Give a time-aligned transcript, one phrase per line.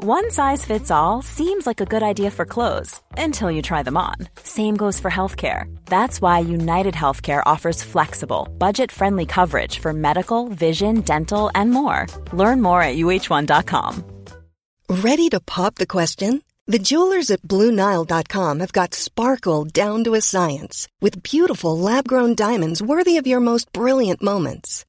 [0.00, 3.96] One size fits all seems like a good idea for clothes until you try them
[3.96, 4.14] on.
[4.44, 5.66] Same goes for healthcare.
[5.86, 12.06] That's why United Healthcare offers flexible, budget friendly coverage for medical, vision, dental, and more.
[12.32, 14.04] Learn more at uh1.com.
[14.88, 16.42] Ready to pop the question?
[16.68, 22.36] The jewelers at Bluenile.com have got sparkle down to a science with beautiful lab grown
[22.36, 24.84] diamonds worthy of your most brilliant moments.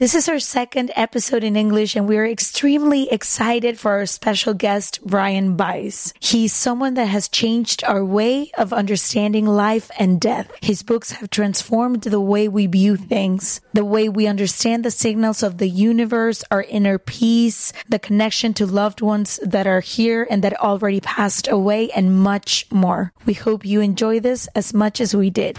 [0.00, 4.54] This is our second episode in English, and we are extremely excited for our special
[4.54, 6.14] guest, Brian Weiss.
[6.20, 10.52] He's someone that has changed our way of understanding life and death.
[10.62, 15.42] His books have transformed the way we view things, the way we understand the signals
[15.42, 20.44] of the universe, our inner peace, the connection to loved ones that are here and
[20.44, 23.12] that already passed away, and much more.
[23.26, 25.58] We hope you enjoy this as much as we did.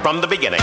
[0.00, 0.62] From the beginning.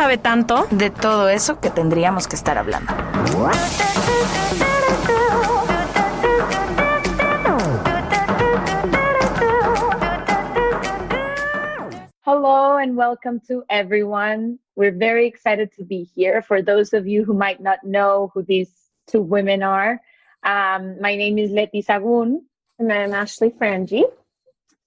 [0.01, 2.91] sabe tanto de todo eso que tendríamos que estar hablando.
[12.25, 14.57] Hello and welcome to everyone.
[14.75, 16.41] We're very excited to be here.
[16.41, 18.71] For those of you who might not know who these
[19.05, 20.01] two women are,
[20.41, 22.41] um, my name is Leti Sagun.
[22.79, 24.09] And I'm Ashley Frangie.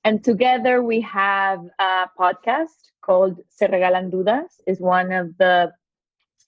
[0.03, 4.61] And together we have a podcast called Se Regalan Dudas.
[4.67, 5.73] is one of the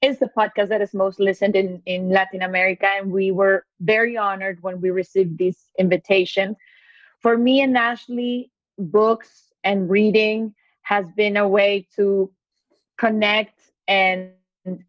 [0.02, 4.16] is the podcast that is most listened in in Latin America, and we were very
[4.16, 6.56] honored when we received this invitation.
[7.20, 12.32] For me and Ashley, books and reading has been a way to
[12.98, 14.32] connect and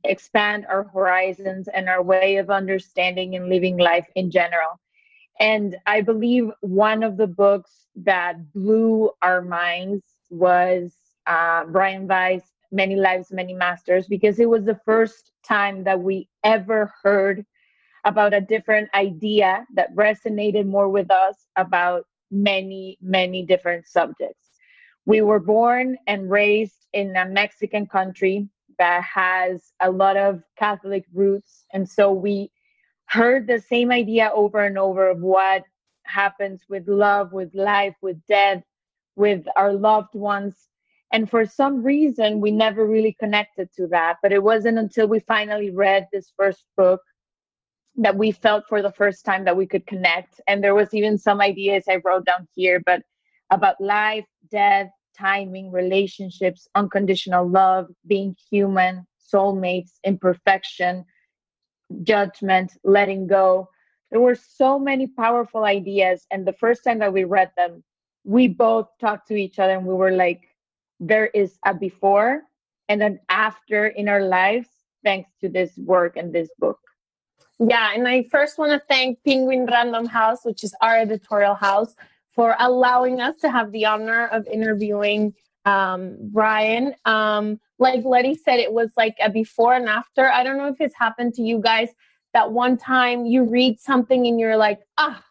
[0.03, 4.79] expand our horizons and our way of understanding and living life in general.
[5.39, 10.95] And I believe one of the books that blew our minds was
[11.27, 16.27] uh, Brian Weiss, Many Lives, Many Masters, because it was the first time that we
[16.43, 17.45] ever heard
[18.05, 24.47] about a different idea that resonated more with us about many, many different subjects.
[25.05, 31.05] We were born and raised in a Mexican country that has a lot of Catholic
[31.13, 31.65] roots.
[31.73, 32.51] And so we
[33.05, 35.63] heard the same idea over and over of what
[36.03, 38.63] happens with love, with life, with death,
[39.15, 40.55] with our loved ones.
[41.11, 44.17] And for some reason, we never really connected to that.
[44.21, 47.01] But it wasn't until we finally read this first book
[47.95, 50.39] that we felt for the first time that we could connect.
[50.47, 53.01] And there was even some ideas I wrote down here, but
[53.49, 61.05] about life, death, timing, relationships, unconditional love, being human, soulmates, imperfection,
[62.03, 63.69] judgment, letting go.
[64.11, 66.25] There were so many powerful ideas.
[66.31, 67.83] And the first time that we read them,
[68.23, 70.46] we both talked to each other and we were like,
[70.99, 72.41] there is a before
[72.89, 74.69] and an after in our lives
[75.03, 76.79] thanks to this work and this book.
[77.59, 81.95] Yeah, and I first want to thank Penguin Random House, which is our editorial house,
[82.33, 85.33] for allowing us to have the honor of interviewing
[85.65, 86.93] um, Brian.
[87.05, 90.27] Um, like Letty said, it was like a before and after.
[90.27, 91.89] I don't know if it's happened to you guys
[92.33, 95.23] that one time you read something and you're like, ah,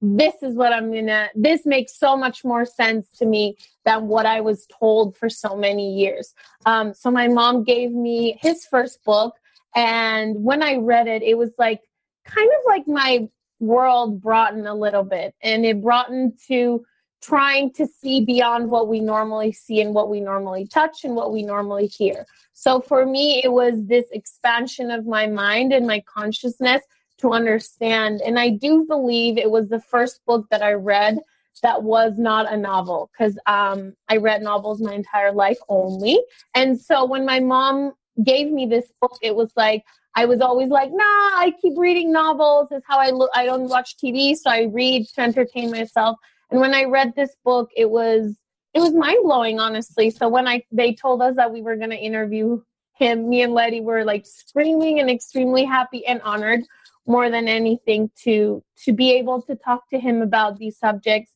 [0.00, 4.26] this is what I'm gonna, this makes so much more sense to me than what
[4.26, 6.34] I was told for so many years.
[6.64, 9.34] Um, so my mom gave me his first book.
[9.74, 11.82] And when I read it, it was like
[12.24, 13.28] kind of like my
[13.60, 16.84] world broadened a little bit and it broadened to
[17.22, 21.32] trying to see beyond what we normally see and what we normally touch and what
[21.32, 22.24] we normally hear.
[22.54, 26.82] So for me, it was this expansion of my mind and my consciousness
[27.20, 28.20] to understand.
[28.22, 31.18] And I do believe it was the first book that I read
[31.62, 36.18] that was not a novel because um, I read novels my entire life only.
[36.54, 37.92] And so when my mom
[38.24, 39.84] gave me this book, it was like,
[40.16, 42.68] I was always like, nah, I keep reading novels.
[42.72, 43.30] Is how I look.
[43.34, 46.16] I don't watch TV, so I read to entertain myself.
[46.50, 48.36] And when I read this book, it was
[48.74, 50.10] it was mind blowing, honestly.
[50.10, 52.60] So when I they told us that we were going to interview
[52.94, 56.64] him, me and Letty were like screaming and extremely happy and honored
[57.10, 61.32] more than anything to to be able to talk to him about these subjects,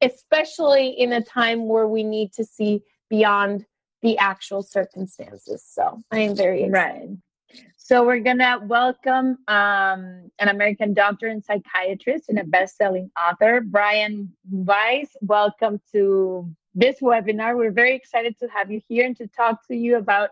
[0.00, 3.66] especially in a time where we need to see beyond
[4.00, 5.62] the actual circumstances.
[5.66, 6.72] So I am very excited.
[6.72, 7.62] Right.
[7.76, 14.32] So we're gonna welcome um, an American doctor and psychiatrist and a best-selling author, Brian
[14.50, 15.10] Weiss.
[15.20, 17.56] Welcome to this webinar.
[17.56, 20.30] We're very excited to have you here and to talk to you about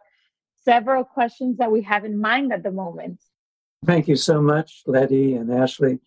[0.64, 3.20] several questions that we have in mind at the moment.
[3.84, 6.00] Thank you so much, Letty and Ashley.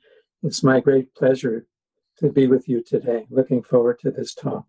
[0.44, 1.66] It's my great pleasure
[2.20, 3.26] to be with you today.
[3.30, 4.66] Looking forward to this talk.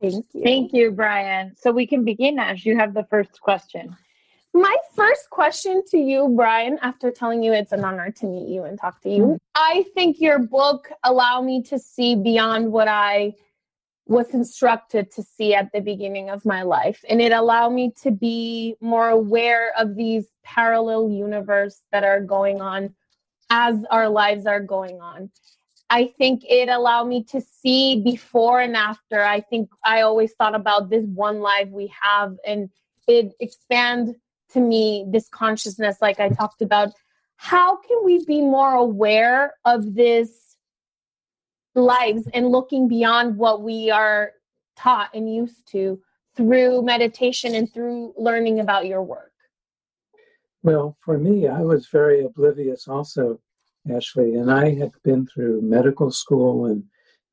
[0.00, 0.42] Thank you.
[0.42, 1.54] Thank you, Brian.
[1.56, 2.64] So we can begin, Ash.
[2.64, 3.96] You have the first question.
[4.54, 8.64] My first question to you, Brian, after telling you it's an honor to meet you
[8.64, 9.36] and talk to you, mm-hmm.
[9.54, 13.34] I think your book allowed me to see beyond what I
[14.06, 17.02] was instructed to see at the beginning of my life.
[17.08, 22.60] And it allowed me to be more aware of these parallel universe that are going
[22.60, 22.94] on
[23.50, 25.30] as our lives are going on.
[25.90, 29.22] I think it allowed me to see before and after.
[29.22, 32.70] I think I always thought about this one life we have and
[33.08, 34.14] it expand
[34.52, 36.90] to me this consciousness like i talked about
[37.36, 40.56] how can we be more aware of this
[41.74, 44.32] lives and looking beyond what we are
[44.76, 46.00] taught and used to
[46.36, 49.31] through meditation and through learning about your work
[50.62, 53.40] well for me i was very oblivious also
[53.94, 56.84] ashley and i had been through medical school and,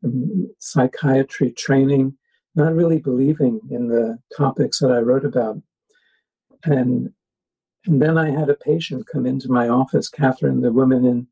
[0.04, 2.16] and psychiatry training
[2.56, 5.62] not really believing in the topics that i wrote about
[6.64, 7.12] and
[7.86, 11.28] and then I had a patient come into my office, Catherine, the woman in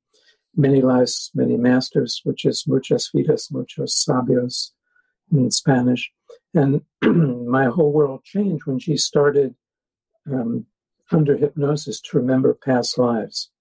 [0.56, 4.72] Many Lives, Many Masters, which is Muchas Vidas, Muchos Sabios
[5.32, 6.12] in Spanish.
[6.54, 9.54] And my whole world changed when she started
[10.32, 10.66] um,
[11.12, 13.52] under hypnosis to remember past lives.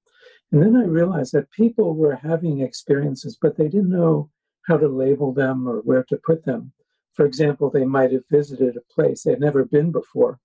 [0.52, 4.31] And then I realized that people were having experiences, but they didn't know
[4.66, 6.72] how to label them or where to put them.
[7.14, 10.40] For example, they might have visited a place they'd never been before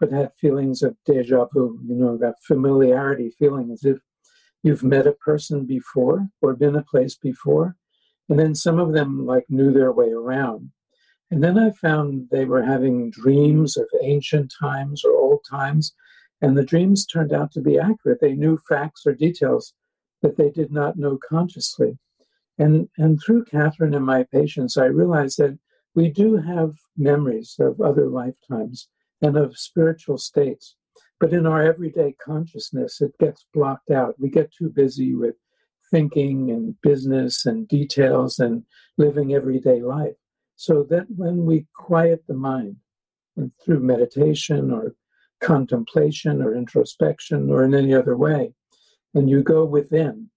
[0.00, 3.98] but had feelings of deja vu, you know, that familiarity feeling as if
[4.62, 7.76] you've met a person before or been a place before.
[8.28, 10.70] And then some of them like knew their way around.
[11.30, 15.94] And then I found they were having dreams of ancient times or old times.
[16.44, 18.20] And the dreams turned out to be accurate.
[18.20, 19.72] They knew facts or details
[20.20, 21.96] that they did not know consciously.
[22.58, 25.58] And, and through Catherine and my patients, I realized that
[25.94, 28.88] we do have memories of other lifetimes
[29.22, 30.76] and of spiritual states.
[31.18, 34.20] But in our everyday consciousness, it gets blocked out.
[34.20, 35.36] We get too busy with
[35.90, 38.64] thinking and business and details and
[38.98, 40.16] living everyday life.
[40.56, 42.76] So that when we quiet the mind
[43.64, 44.94] through meditation or
[45.40, 48.54] contemplation or introspection or in any other way,
[49.14, 50.30] and you go within,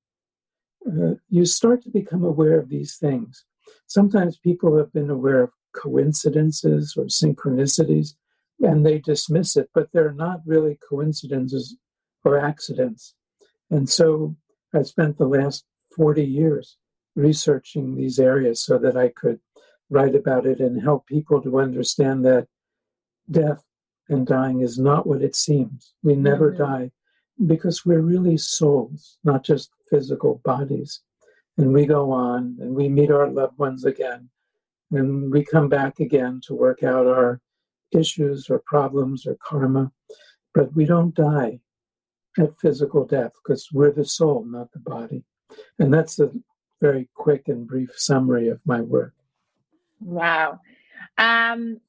[0.88, 3.46] uh, you start to become aware of these things.
[3.88, 8.16] Sometimes people have been aware of coincidences or synchronicities,
[8.60, 11.78] and they dismiss it, but they're not really coincidences
[12.24, 13.14] or accidents.
[13.70, 14.36] And so
[14.74, 15.66] I spent the last
[15.96, 16.78] 40 years
[17.16, 19.40] researching these areas so that I could
[19.90, 22.48] write about it and help people to understand that
[23.30, 23.64] death
[24.09, 25.94] and dying is not what it seems.
[26.04, 26.64] We never mm-hmm.
[26.64, 26.92] die
[27.45, 31.02] because we're really souls, not just physical bodies.
[31.57, 34.30] And we go on and we meet our loved ones again.
[34.92, 37.42] And we come back again to work out our
[37.92, 39.92] issues or problems or karma,
[40.54, 41.59] but we don't die
[42.37, 45.23] at physical death because we're the soul, not the body.
[45.80, 46.31] And that's a
[46.81, 49.14] very quick and brief summary of my work.
[49.99, 50.59] Wow.
[51.18, 51.81] Um,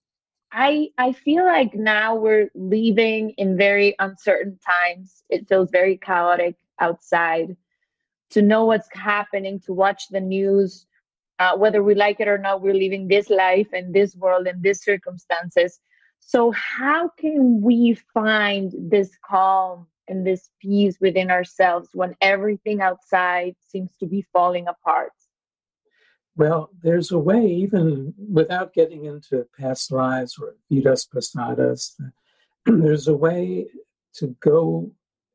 [0.52, 5.23] I I feel like now we're living in very uncertain times.
[5.28, 7.57] It feels very chaotic outside.
[8.33, 10.87] To know what's happening, to watch the news,
[11.38, 14.62] uh, whether we like it or not, we're living this life and this world and
[14.62, 15.81] these circumstances.
[16.21, 23.57] So, how can we find this calm and this peace within ourselves when everything outside
[23.61, 25.12] seems to be falling apart?
[26.38, 32.00] Well, there's a way, even without getting into past lives or vidas pasadas,
[32.64, 33.66] there's a way
[34.14, 34.92] to go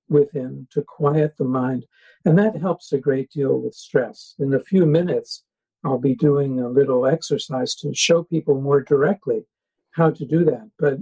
[0.07, 1.86] within to quiet the mind.
[2.24, 4.36] And that helps a great deal with stress.
[4.39, 5.43] In a few minutes,
[5.83, 9.45] I'll be doing a little exercise to show people more directly
[9.91, 10.72] how to do that.
[10.79, 11.00] But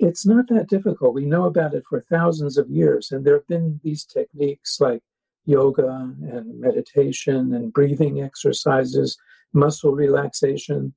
[0.00, 1.14] it's not that difficult.
[1.14, 5.04] We know about it for thousands of years, and there have been these techniques like
[5.46, 9.16] yoga and meditation and breathing exercises,
[9.52, 10.92] muscle relaxation.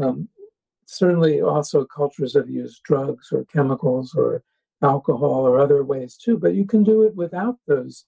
[0.00, 0.28] Um,
[0.86, 4.42] certainly also cultures have used drugs or chemicals or
[4.82, 8.04] alcohol or other ways too, but you can do it without those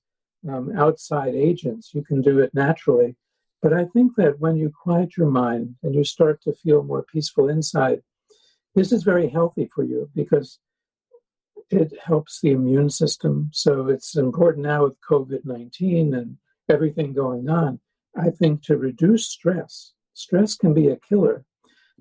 [0.49, 1.93] um, outside agents.
[1.93, 3.17] You can do it naturally.
[3.63, 7.05] But I think that when you quiet your mind and you start to feel more
[7.13, 8.01] peaceful inside,
[8.75, 10.59] this is very healthy for you because
[11.71, 13.51] it helps the immune system.
[13.53, 16.37] So it's important now with COVID 19 and
[16.69, 17.81] everything going on,
[18.17, 19.93] I think, to reduce stress.
[20.15, 21.45] Stress can be a killer.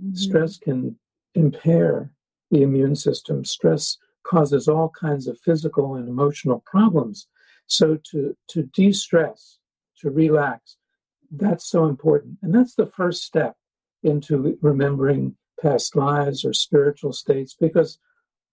[0.02, 0.16] Mm-hmm.
[0.16, 0.98] Stress can
[1.36, 2.12] impair
[2.52, 3.46] the immune system.
[3.46, 7.28] Stress causes all kinds of physical and emotional problems.
[7.68, 9.60] So to, to de-stress,
[10.02, 10.78] to relax,
[11.32, 12.40] that's so important.
[12.42, 13.56] And that's the first step
[14.04, 18.00] into remembering past lives or spiritual states because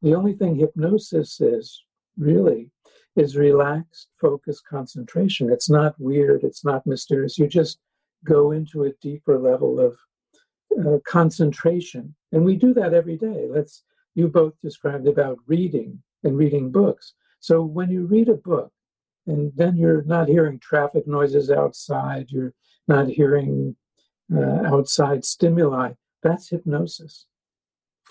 [0.03, 1.83] the only thing hypnosis is
[2.19, 2.71] really
[3.17, 5.51] is relaxed, focused concentration.
[5.51, 7.39] It's not weird, it's not mysterious.
[7.39, 7.79] You just
[8.25, 9.97] go into a deeper level of
[10.79, 12.15] uh, concentration.
[12.33, 13.47] And we do that every day.
[13.49, 13.85] Let's
[14.15, 17.15] you both described about reading and reading books.
[17.41, 18.73] So when you read a book,
[19.27, 22.55] and then you're not hearing traffic noises outside, you're
[22.89, 23.77] not hearing
[24.35, 27.27] uh, outside stimuli, that's hypnosis.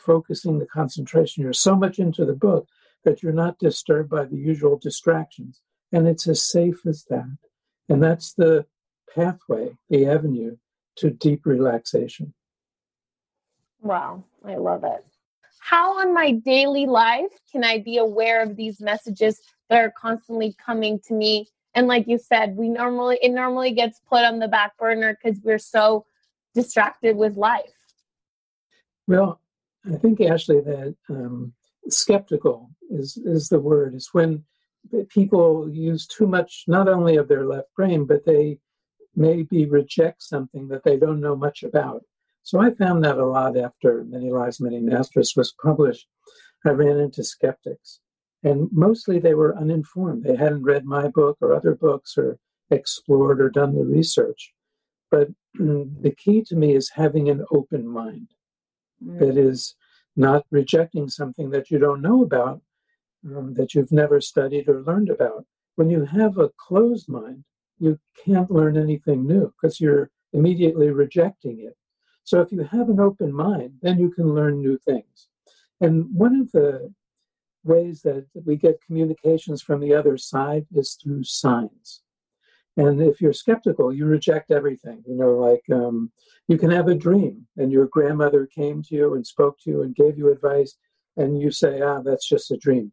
[0.05, 1.43] Focusing the concentration.
[1.43, 2.67] You're so much into the book
[3.03, 5.62] that you're not disturbed by the usual distractions.
[5.91, 7.38] And it's as safe as that.
[7.89, 8.65] And that's the
[9.13, 10.57] pathway, the avenue
[10.97, 12.33] to deep relaxation.
[13.81, 15.05] Wow, I love it.
[15.59, 20.55] How on my daily life can I be aware of these messages that are constantly
[20.63, 21.47] coming to me?
[21.74, 25.39] And like you said, we normally it normally gets put on the back burner because
[25.43, 26.05] we're so
[26.53, 27.74] distracted with life.
[29.07, 29.39] Well,
[29.92, 31.54] I think Ashley that um,
[31.89, 33.96] skeptical is is the word.
[33.96, 34.44] Is when
[35.10, 38.60] people use too much not only of their left brain, but they
[39.15, 42.04] maybe reject something that they don't know much about.
[42.44, 46.08] So I found that a lot after Many Lives, Many Masters was published.
[46.65, 48.00] I ran into skeptics,
[48.44, 50.24] and mostly they were uninformed.
[50.24, 52.38] They hadn't read my book or other books or
[52.72, 54.54] explored or done the research.
[55.12, 58.44] But the key to me is having an open mind mm.
[59.01, 59.75] That is
[60.15, 62.61] not rejecting something that you don't know about,
[63.35, 65.45] um, that you've never studied or learned about.
[65.75, 67.43] When you have a closed mind,
[67.79, 71.75] you can't learn anything new because you're immediately rejecting it.
[72.23, 75.27] So if you have an open mind, then you can learn new things.
[75.81, 76.93] And one of the
[77.63, 82.01] ways that we get communications from the other side is through signs.
[82.77, 85.03] And if you're skeptical, you reject everything.
[85.08, 86.12] You know, like um,
[86.48, 89.82] you can have a dream and your grandmother came to you and spoke to you
[89.84, 90.75] and gave you advice,
[91.17, 92.91] and you say, ah, that's just a dream.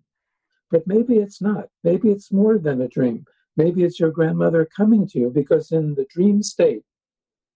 [0.71, 1.69] But maybe it's not.
[1.83, 3.27] Maybe it's more than a dream.
[3.57, 6.83] Maybe it's your grandmother coming to you because in the dream state,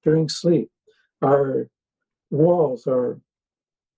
[0.05, 0.71] during sleep,
[1.23, 1.69] our
[2.31, 3.21] walls are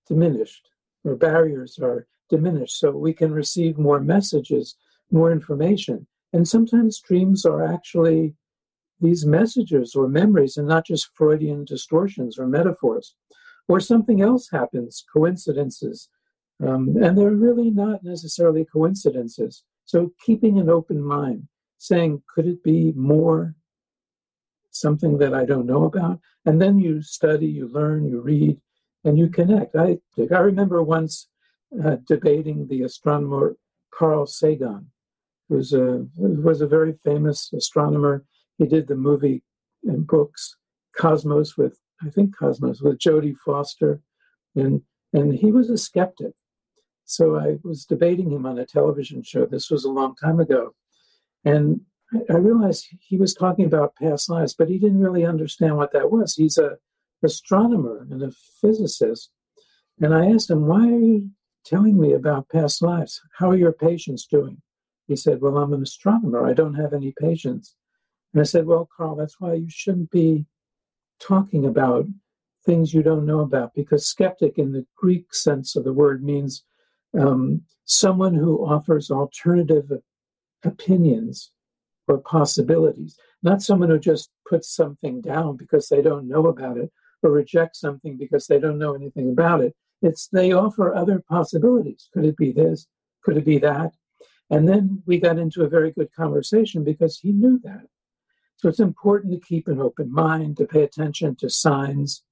[0.07, 0.69] diminished,
[1.05, 4.75] our barriers are diminished, so we can receive more messages,
[5.11, 6.07] more information.
[6.33, 8.35] And sometimes dreams are actually
[9.01, 13.15] these messages or memories and not just Freudian distortions or metaphors.
[13.67, 16.09] Or something else happens, coincidences.
[16.61, 19.63] Um, and they're really not necessarily coincidences.
[19.85, 23.55] So keeping an open mind, saying, could it be more
[24.71, 26.19] something that I don't know about.
[26.45, 28.57] And then you study, you learn, you read,
[29.03, 29.75] and you connect.
[29.75, 31.27] I, I remember once
[31.83, 33.55] uh, debating the astronomer
[33.93, 34.87] Carl Sagan,
[35.49, 38.23] was a, was a very famous astronomer.
[38.57, 39.43] He did the movie
[39.83, 40.55] and books
[40.97, 44.01] Cosmos with, I think Cosmos, with Jodie Foster.
[44.55, 44.81] And,
[45.13, 46.33] and he was a skeptic.
[47.05, 49.45] So I was debating him on a television show.
[49.45, 50.75] This was a long time ago.
[51.43, 51.81] And
[52.29, 56.11] I realized he was talking about past lives, but he didn't really understand what that
[56.11, 56.35] was.
[56.35, 56.77] He's a
[57.23, 59.31] astronomer and a physicist.
[60.01, 61.29] And I asked him, Why are you
[61.65, 63.21] telling me about past lives?
[63.37, 64.61] How are your patients doing?
[65.09, 66.47] He said, Well, I'm an astronomer.
[66.47, 67.75] I don't have any patients.
[68.31, 70.45] And I said, Well, Carl, that's why you shouldn't be
[71.19, 72.05] talking about
[72.63, 76.63] things you don't know about, because skeptic in the Greek sense of the word means
[77.19, 79.91] um, someone who offers alternative
[80.63, 81.51] opinions
[82.07, 86.91] or possibilities, not someone who just puts something down because they don't know about it
[87.23, 89.75] or rejects something because they don't know anything about it.
[90.03, 92.09] It's they offer other possibilities.
[92.13, 92.85] Could it be this?
[93.23, 93.93] Could it be that?
[94.49, 97.85] And then we got into a very good conversation because he knew that.
[98.57, 102.23] So it's important to keep an open mind, to pay attention to signs.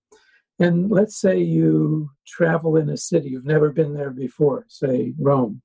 [0.59, 5.61] And let's say you travel in a city, you've never been there before, say Rome,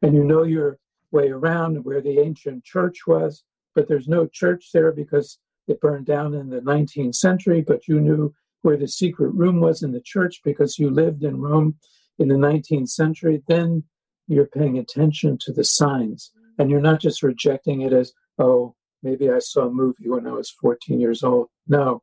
[0.00, 0.78] and you know you're
[1.10, 3.44] way around where the ancient church was,
[3.74, 7.60] but there's no church there because it burned down in the 19th century.
[7.60, 11.40] But you knew where the secret room was in the church because you lived in
[11.40, 11.76] Rome
[12.18, 13.84] in the 19th century, then
[14.26, 19.30] you're paying attention to the signs and you're not just rejecting it as, oh, maybe
[19.30, 21.48] I saw a movie when I was 14 years old.
[21.66, 22.02] No,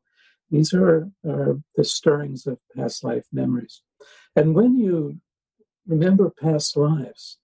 [0.50, 3.82] these are, are the stirrings of past life memories.
[4.36, 5.20] And when you
[5.86, 7.38] remember past lives,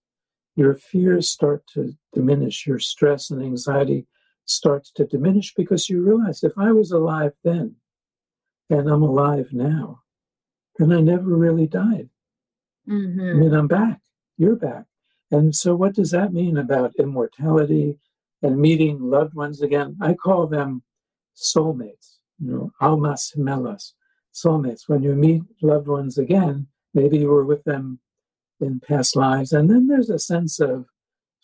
[0.57, 4.07] your fears start to diminish, your stress and anxiety
[4.47, 7.77] starts to diminish because you realize if I was alive then
[8.71, 10.01] and I'm alive now,
[10.79, 12.09] then I never really died.
[12.89, 13.21] Mm-hmm.
[13.21, 14.01] I mean, I'm back.
[14.39, 14.85] You're back.
[15.31, 17.99] And so, what does that mean about immortality
[18.43, 19.97] and meeting loved ones again?
[20.01, 20.83] I call them
[21.35, 23.93] soulmates, you know, almas gemelas,
[24.35, 24.89] soulmates.
[24.89, 27.99] When you meet loved ones again, maybe you were with them
[28.61, 29.53] in past lives.
[29.53, 30.87] And then there's a sense of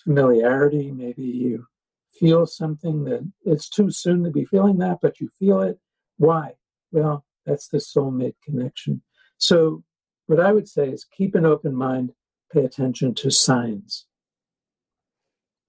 [0.05, 0.93] familiarity.
[0.93, 1.67] Maybe you
[2.13, 5.79] feel something that it's too soon to be feeling that, but you feel it.
[6.19, 6.53] Why?
[6.93, 9.03] Well, that's the soulmate connection.
[9.39, 9.83] So,
[10.27, 12.13] what I would say is keep an open mind,
[12.53, 14.07] pay attention to signs.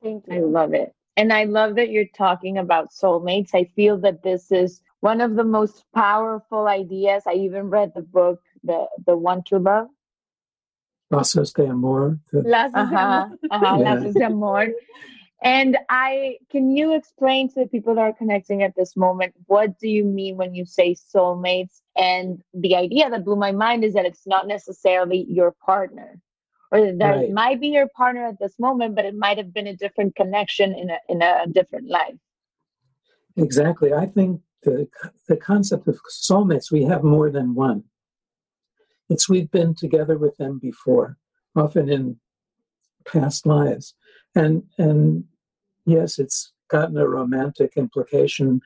[0.02, 0.34] Thank you.
[0.34, 0.94] I love it.
[1.16, 3.54] And I love that you're talking about soulmates.
[3.54, 7.24] I feel that this is one of the most powerful ideas.
[7.28, 9.88] I even read the book, the the One to Love.
[11.12, 12.20] Lazos de Amor.
[12.32, 13.96] The, Lazos, uh-huh, uh-huh, yeah.
[13.96, 14.70] De Amor.
[15.44, 19.78] And I can you explain to the people that are connecting at this moment what
[19.78, 21.82] do you mean when you say soulmates?
[21.98, 26.20] And the idea that blew my mind is that it's not necessarily your partner,
[26.74, 27.32] or that right.
[27.32, 30.74] might be your partner at this moment, but it might have been a different connection
[30.74, 32.16] in a in a different life.
[33.38, 33.94] Exactly.
[33.94, 34.88] I think the
[35.28, 37.84] the concept of soulmates we have more than one.
[39.10, 41.18] It's we've been together with them before,
[41.56, 42.18] often in
[43.06, 43.94] past lives,
[44.34, 45.26] and and
[45.86, 48.62] yes, it's gotten a romantic implication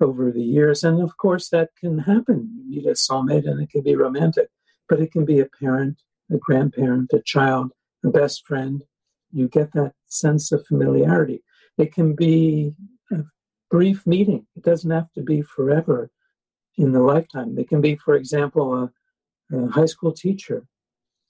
[0.00, 0.82] over the years.
[0.82, 2.50] And of course, that can happen.
[2.56, 4.48] You meet a soulmate and it can be romantic,
[4.88, 7.72] but it can be a parent, a grandparent, a child,
[8.04, 8.84] a best friend.
[9.32, 11.42] You get that sense of familiarity.
[11.78, 12.74] It can be
[13.12, 13.24] a
[13.70, 16.10] brief meeting, it doesn't have to be forever
[16.76, 17.58] in the lifetime.
[17.58, 18.74] It can be, for example,
[19.52, 20.66] a, a high school teacher,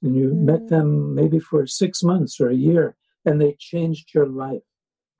[0.02, 0.42] and you mm.
[0.42, 4.62] met them maybe for six months or a year, and they changed your life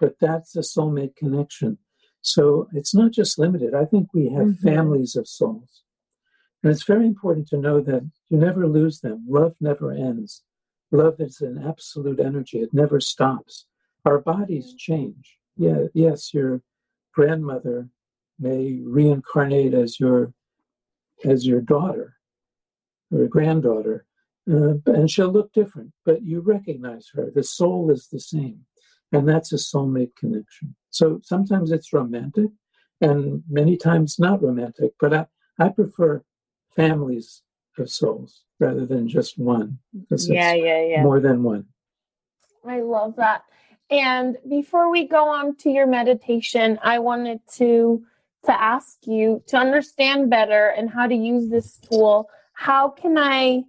[0.01, 1.79] but that's a soulmate connection.
[2.23, 3.75] So it's not just limited.
[3.75, 4.67] I think we have mm-hmm.
[4.67, 5.83] families of souls.
[6.63, 9.25] And it's very important to know that you never lose them.
[9.29, 10.43] Love never ends.
[10.93, 13.67] Love is an absolute energy, it never stops.
[14.05, 15.39] Our bodies change.
[15.57, 16.63] Yeah, yes, your
[17.15, 17.89] grandmother
[18.39, 20.33] may reincarnate as your
[21.25, 22.17] as your daughter
[23.13, 24.07] or granddaughter,
[24.51, 27.31] uh, and she'll look different, but you recognize her.
[27.35, 28.61] The soul is the same.
[29.13, 30.75] And that's a soulmate connection.
[30.91, 32.51] So sometimes it's romantic
[33.01, 35.27] and many times not romantic, but I,
[35.59, 36.23] I prefer
[36.77, 37.43] families
[37.79, 39.79] of souls rather than just one.
[40.11, 41.03] Yeah, yeah, yeah.
[41.03, 41.67] More than one.
[42.67, 43.45] I love that.
[43.91, 48.05] And before we go on to your meditation, I wanted to
[48.45, 52.31] to ask you to understand better and how to use this tool.
[52.55, 53.65] How can I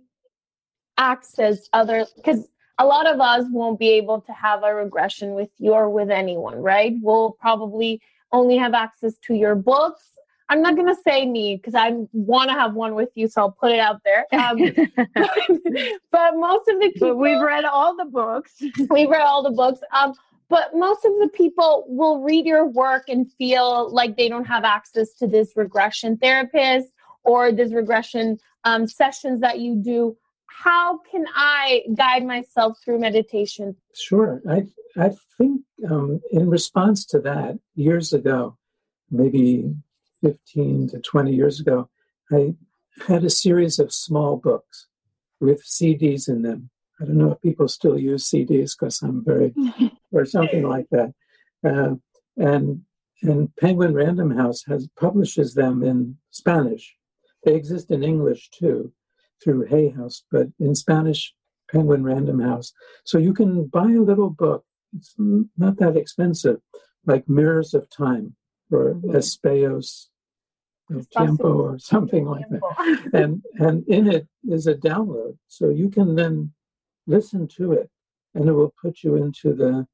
[0.98, 5.50] access other because a lot of us won't be able to have a regression with
[5.58, 6.94] you or with anyone, right?
[7.02, 10.04] We'll probably only have access to your books.
[10.52, 13.44] I'm not going to say me because I want to have one with you, so
[13.44, 14.26] I'll put it out there.
[14.34, 14.58] Um,
[16.12, 17.08] but most of the people.
[17.08, 18.52] But we've read all the books.
[18.90, 19.80] we've read all the books.
[19.94, 20.14] Um,
[20.50, 24.66] but most of the people will read your work and feel like they don't have
[24.66, 26.90] access to this regression therapist
[27.24, 30.18] or this regression um, sessions that you do
[30.64, 33.78] how can I guide myself through meditation?
[33.96, 34.42] Sure.
[34.48, 34.66] I,
[34.98, 38.58] I think um, in response to that, years ago,
[39.10, 39.74] maybe
[40.22, 41.90] 15 to 20 years ago,
[42.32, 42.56] I
[43.08, 44.88] had a series of small books
[45.40, 46.70] with CDs in them.
[47.00, 49.54] I don't know if people still use CDs because I'm very,
[50.12, 51.14] or something like that.
[51.66, 51.96] Uh,
[52.38, 52.82] and
[53.24, 56.96] and Penguin Random House has publishes them in Spanish.
[57.44, 58.92] They exist in English too,
[59.44, 61.34] through Hay House, but in Spanish,
[61.72, 62.74] Penguin Random House.
[63.04, 64.66] So you can buy a little book.
[64.96, 66.62] It's not that expensive,
[67.06, 68.36] like Mirrors of Time
[68.72, 69.16] or mm-hmm.
[71.16, 73.10] Tiempo or something like that.
[73.14, 76.54] and and in it is a download, so you can then
[77.08, 77.90] listen to it,
[78.36, 79.88] and it will put you into the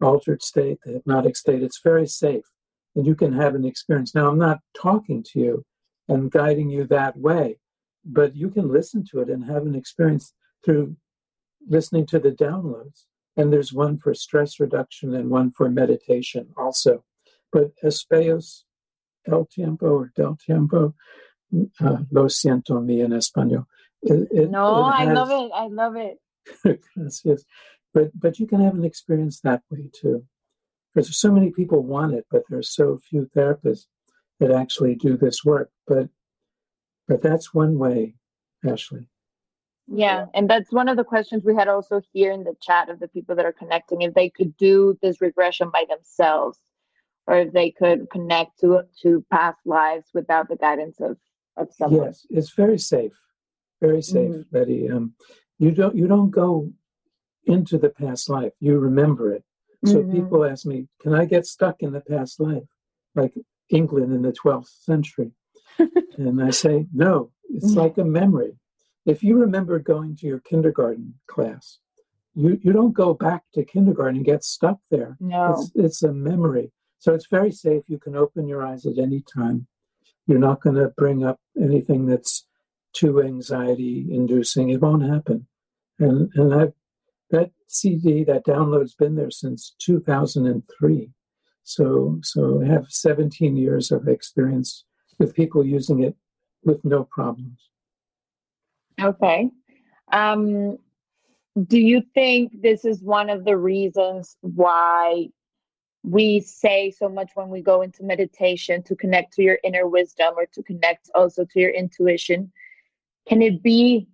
[0.00, 1.62] altered state, the hypnotic state.
[1.62, 2.44] It's very safe,
[2.94, 4.14] and you can have an experience.
[4.14, 5.64] Now, I'm not talking to you
[6.08, 7.58] and guiding you that way
[8.06, 10.32] but you can listen to it and have an experience
[10.64, 10.96] through
[11.68, 13.04] listening to the downloads.
[13.36, 17.04] And there's one for stress reduction and one for meditation also.
[17.52, 18.62] But Espejos
[19.30, 20.94] El Tiempo or Del Tiempo,
[21.80, 23.66] uh, lo siento mi en español.
[24.02, 25.50] It, it, no, it has, I love it.
[25.54, 26.18] I love it.
[27.24, 27.44] yes,
[27.92, 30.24] but but you can have an experience that way too,
[30.94, 33.86] because so many people want it, but there's so few therapists
[34.38, 35.70] that actually do this work.
[35.86, 36.08] But
[37.08, 38.14] but that's one way,
[38.64, 39.08] Ashley.
[39.88, 42.98] Yeah, and that's one of the questions we had also here in the chat of
[42.98, 46.58] the people that are connecting if they could do this regression by themselves
[47.26, 51.16] or if they could connect to to past lives without the guidance of
[51.56, 52.06] of someone.
[52.06, 53.12] Yes, it's very safe.
[53.80, 54.58] Very safe, mm-hmm.
[54.58, 54.90] Betty.
[54.90, 55.14] Um,
[55.58, 56.70] you don't you don't go
[57.44, 58.52] into the past life.
[58.60, 59.44] You remember it.
[59.84, 60.12] So mm-hmm.
[60.12, 62.64] people ask me, "Can I get stuck in the past life,
[63.14, 63.34] like
[63.68, 65.32] England in the 12th century?"
[65.78, 67.30] and I say, "No.
[67.48, 67.78] It's mm-hmm.
[67.78, 68.58] like a memory
[69.06, 71.78] if you remember going to your kindergarten class,
[72.34, 75.16] you, you don't go back to kindergarten and get stuck there.
[75.20, 75.52] No.
[75.52, 76.72] It's, it's a memory.
[77.06, 77.84] So it's very safe.
[77.86, 79.68] You can open your eyes at any time.
[80.26, 82.44] You're not going to bring up anything that's
[82.94, 84.70] too anxiety inducing.
[84.70, 85.46] It won't happen.
[86.00, 86.72] And, and I've,
[87.30, 91.12] that CD, that download's been there since 2003.
[91.62, 94.84] So, so I have 17 years of experience
[95.20, 96.16] with people using it
[96.64, 97.68] with no problems.
[99.00, 99.50] Okay.
[100.10, 100.78] Um,
[101.68, 105.28] do you think this is one of the reasons why
[106.06, 110.34] we say so much when we go into meditation to connect to your inner wisdom
[110.36, 112.52] or to connect also to your intuition?
[113.28, 114.08] Can it be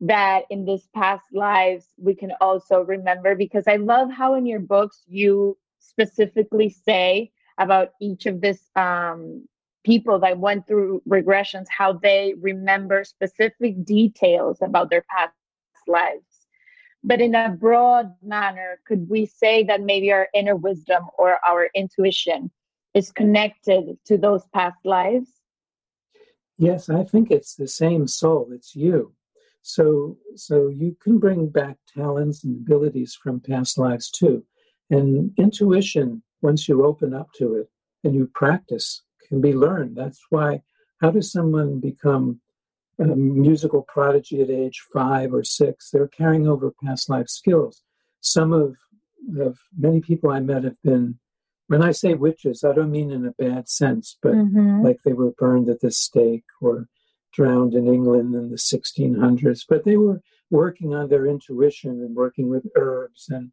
[0.00, 3.34] that in this past lives we can also remember?
[3.34, 9.48] Because I love how in your books you specifically say about each of this um,
[9.84, 15.32] people that went through regressions how they remember specific details about their past
[15.86, 16.27] lives
[17.02, 21.70] but in a broad manner could we say that maybe our inner wisdom or our
[21.74, 22.50] intuition
[22.94, 25.30] is connected to those past lives?
[26.56, 28.50] Yes i think it's the same soul.
[28.52, 29.14] It's you.
[29.62, 34.44] So so you can bring back talents and abilities from past lives too.
[34.90, 37.68] And intuition once you open up to it
[38.04, 39.96] and you practice can be learned.
[39.96, 40.62] That's why,
[41.00, 42.40] how does someone become
[42.98, 45.90] a musical prodigy at age five or six?
[45.90, 47.82] They're carrying over past life skills.
[48.20, 48.76] Some of,
[49.40, 51.18] of many people I met have been,
[51.68, 54.82] when I say witches, I don't mean in a bad sense, but mm-hmm.
[54.82, 56.88] like they were burned at the stake or
[57.32, 62.48] drowned in England in the 1600s, but they were working on their intuition and working
[62.48, 63.52] with herbs and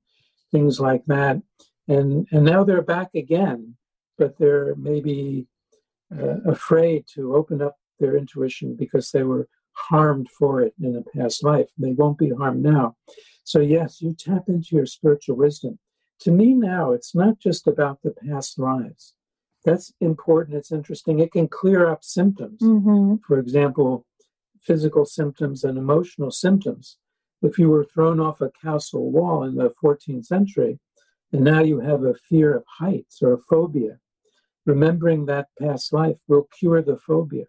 [0.51, 1.41] things like that.
[1.88, 3.75] And, and now they're back again,
[4.17, 5.47] but they're maybe
[6.12, 11.17] uh, afraid to open up their intuition because they were harmed for it in a
[11.17, 11.67] past life.
[11.77, 12.95] They won't be harmed now.
[13.43, 15.77] So, yes, you tap into your spiritual wisdom.
[16.21, 19.13] To me now, it's not just about the past lives.
[19.65, 20.58] That's important.
[20.58, 21.19] It's interesting.
[21.19, 22.62] It can clear up symptoms.
[22.62, 23.15] Mm-hmm.
[23.27, 24.05] For example,
[24.62, 26.97] physical symptoms and emotional symptoms.
[27.41, 30.79] If you were thrown off a castle wall in the 14th century,
[31.31, 33.99] and now you have a fear of heights or a phobia,
[34.65, 37.45] remembering that past life will cure the phobia.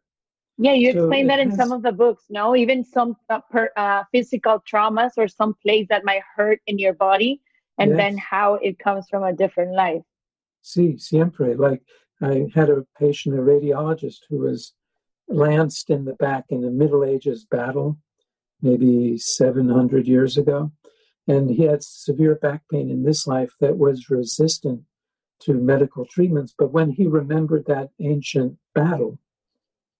[0.58, 2.56] Yeah, you so explain that in has, some of the books, no?
[2.56, 6.94] Even some uh, per, uh, physical traumas or some place that might hurt in your
[6.94, 7.42] body,
[7.78, 7.98] and yes.
[7.98, 10.02] then how it comes from a different life.
[10.62, 11.54] Si, siempre.
[11.54, 11.82] Like
[12.22, 14.72] I had a patient, a radiologist, who was
[15.28, 17.98] lanced in the back in the Middle Ages battle,
[18.62, 20.72] maybe 700 years ago.
[21.28, 24.82] And he had severe back pain in this life that was resistant
[25.40, 26.54] to medical treatments.
[26.56, 29.18] But when he remembered that ancient battle,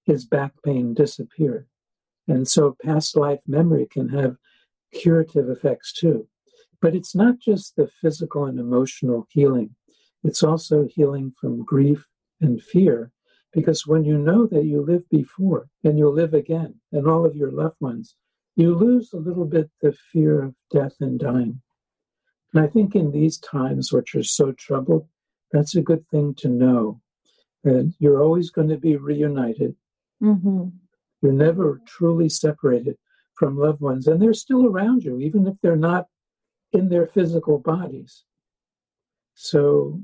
[0.06, 1.66] his back pain disappeared.
[2.28, 4.36] And so past life memory can have
[4.92, 6.26] curative effects too.
[6.80, 9.74] But it's not just the physical and emotional healing,
[10.22, 12.06] it's also healing from grief
[12.40, 13.12] and fear.
[13.52, 17.36] Because when you know that you lived before and you'll live again, and all of
[17.36, 18.16] your loved ones,
[18.54, 21.60] you lose a little bit the fear of death and dying.
[22.52, 25.06] And I think in these times, which are so troubled,
[25.52, 27.00] that's a good thing to know.
[27.64, 29.74] That you're always going to be reunited.
[30.22, 30.68] Mm-hmm.
[31.22, 32.96] You're never truly separated
[33.34, 36.06] from loved ones, and they're still around you, even if they're not
[36.72, 38.24] in their physical bodies.
[39.34, 40.00] So,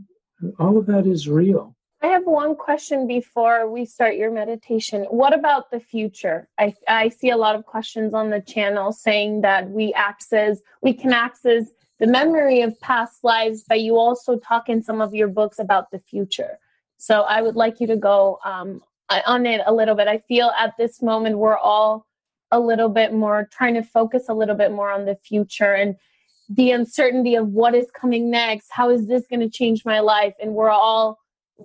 [0.58, 1.76] all of that is real.
[2.02, 5.04] I have one question before we start your meditation.
[5.04, 6.48] What about the future?
[6.58, 10.94] I, I see a lot of questions on the channel saying that we access, we
[10.94, 11.66] can access
[12.00, 15.92] the memory of past lives, but you also talk in some of your books about
[15.92, 16.58] the future.
[16.98, 18.82] So I would like you to go um,
[19.26, 20.08] on it a little bit.
[20.08, 22.06] I feel at this moment we're all
[22.50, 25.96] a little bit more trying to focus a little bit more on the future and
[26.48, 28.68] the uncertainty of what is coming next.
[28.70, 30.34] How is this going to change my life?
[30.40, 31.18] And we're all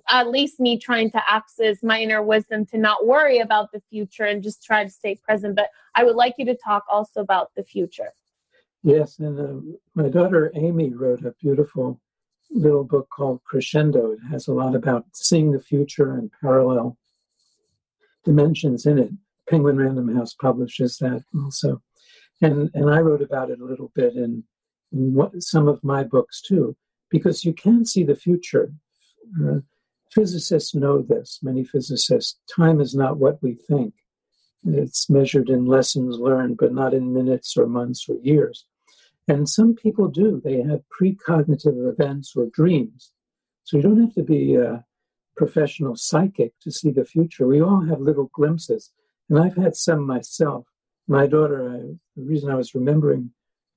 [0.08, 4.24] at least me trying to access my inner wisdom to not worry about the future
[4.24, 5.56] and just try to stay present.
[5.56, 8.12] But I would like you to talk also about the future.
[8.82, 12.00] Yes, and uh, my daughter Amy wrote a beautiful
[12.50, 14.12] little book called Crescendo.
[14.12, 16.96] It has a lot about seeing the future and parallel
[18.28, 19.10] dimensions in it.
[19.48, 21.80] Penguin Random House publishes that also,
[22.42, 24.44] and and I wrote about it a little bit in,
[24.92, 26.76] in what, some of my books too,
[27.10, 28.66] because you can see the future.
[29.40, 29.60] Uh,
[30.14, 31.40] physicists know this.
[31.42, 32.38] Many physicists.
[32.54, 33.94] Time is not what we think.
[34.66, 38.66] It's measured in lessons learned, but not in minutes or months or years.
[39.26, 40.40] And some people do.
[40.44, 43.12] They have precognitive events or dreams.
[43.64, 44.84] So you don't have to be a
[45.38, 47.46] professional psychic to see the future.
[47.46, 48.90] We all have little glimpses.
[49.30, 50.66] And I've had some myself.
[51.06, 51.78] My daughter, I,
[52.16, 53.30] the reason I was remembering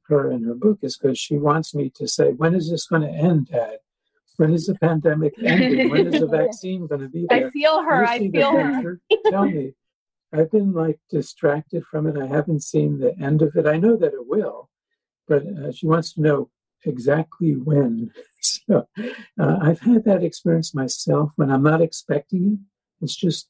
[0.08, 3.04] her in her book is because she wants me to say, When is this going
[3.04, 3.78] to end, Dad?
[4.38, 5.90] When is the pandemic ending?
[5.90, 7.48] When is the vaccine going to be there?
[7.48, 8.06] I feel her.
[8.06, 9.00] I feel her.
[9.30, 9.74] Tell me.
[10.34, 12.18] I've been like distracted from it.
[12.18, 13.68] I haven't seen the end of it.
[13.68, 14.70] I know that it will,
[15.28, 16.50] but uh, she wants to know
[16.86, 18.12] exactly when.
[18.44, 18.88] So
[19.40, 22.60] uh, I've had that experience myself when I'm not expecting it.
[23.04, 23.48] It's just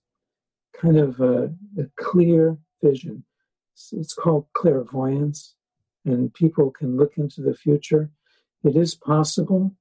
[0.74, 3.24] kind of a, a clear vision.
[3.74, 5.56] It's, it's, called clairvoyance,
[6.04, 8.10] and people can look into the future.
[8.66, 9.74] It is possible,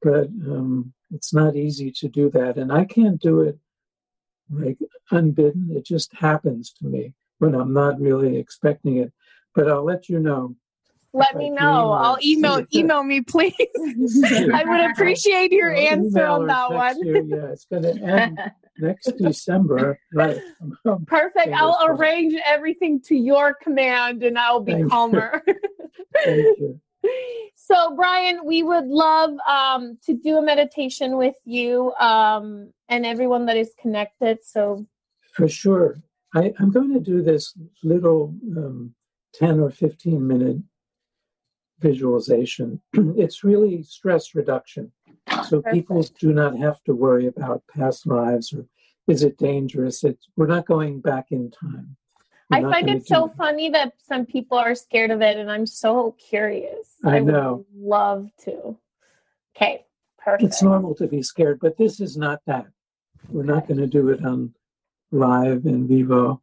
[0.00, 2.56] but um, it's not easy to do that.
[2.56, 3.58] And I can't do it
[4.50, 4.78] like
[5.10, 5.68] unbidden.
[5.72, 9.12] It just happens to me when I'm not really expecting it.
[9.54, 10.56] But I'll let you know
[11.14, 11.92] let me know.
[11.92, 13.54] I'll email email me, please.
[14.52, 16.98] I would appreciate your answer on that one.
[16.98, 17.26] You.
[17.28, 18.38] Yeah, it's going to end
[18.78, 19.98] next December.
[20.12, 20.38] Right.
[21.06, 21.54] Perfect.
[21.54, 25.42] I'll arrange everything to your command, and I'll be Thank calmer.
[26.24, 26.80] Thank you.
[27.56, 33.46] So, Brian, we would love um, to do a meditation with you um, and everyone
[33.46, 34.38] that is connected.
[34.42, 34.86] So,
[35.34, 35.96] for sure,
[36.34, 38.94] I, am going to do this little um,
[39.34, 40.58] 10 or 15 minute
[41.84, 42.80] visualization.
[42.94, 44.90] it's really stress reduction.
[45.48, 45.74] So Perfect.
[45.74, 48.66] people do not have to worry about past lives or
[49.06, 50.02] is it dangerous?
[50.02, 51.96] It's, we're not going back in time.
[52.50, 53.36] We're I find it so that.
[53.36, 56.96] funny that some people are scared of it, and I'm so curious.
[57.04, 57.64] I, I know.
[57.74, 58.78] love to.
[59.56, 59.84] Okay,
[60.18, 60.42] perfect.
[60.42, 62.66] It's normal to be scared, but this is not that.
[63.30, 64.54] We're not going to do it on
[65.10, 66.42] live in vivo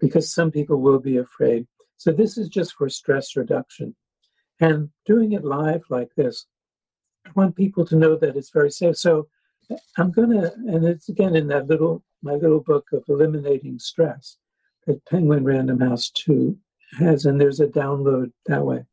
[0.00, 1.66] because some people will be afraid.
[1.98, 3.94] So this is just for stress reduction.
[4.62, 6.46] And doing it live like this,
[7.26, 8.96] I want people to know that it's very safe.
[8.96, 9.26] So
[9.98, 14.36] I'm gonna, and it's again in that little my little book of eliminating stress
[14.86, 16.56] that Penguin Random House Two
[16.96, 18.84] has, and there's a download that way.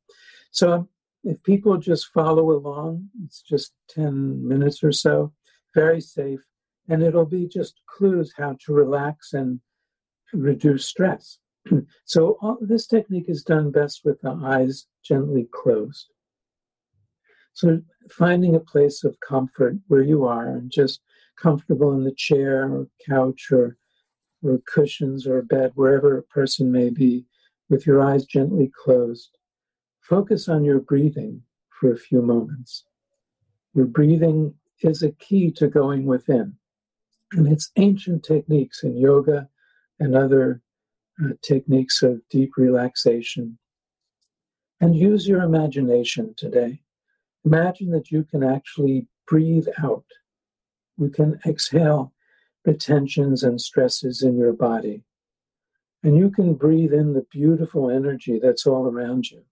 [0.50, 0.90] So um,
[1.24, 5.34] if people just follow along, it's just ten minutes or so,
[5.76, 6.40] very safe,
[6.88, 9.60] and it'll be just clues how to relax and
[10.34, 11.38] reduce stress.
[12.06, 16.08] so all, this technique is done best with the eyes gently closed.
[17.54, 21.02] So finding a place of comfort where you are and just
[21.38, 23.78] comfortable in the chair or couch or,
[24.44, 27.26] or cushions or bed, wherever a person may be,
[27.70, 29.38] with your eyes gently closed.
[30.02, 32.86] Focus on your breathing for a few moments.
[33.74, 36.56] Your breathing is a key to going within.
[37.34, 39.50] And it's ancient techniques in yoga
[40.00, 40.62] and other
[41.24, 43.58] uh, techniques of deep relaxation.
[44.82, 46.82] And use your imagination today.
[47.46, 50.06] Imagine that you can actually breathe out.
[50.98, 52.14] You can exhale
[52.66, 55.04] the tensions and stresses in your body.
[56.04, 59.44] And you can breathe in the beautiful energy that's all around you.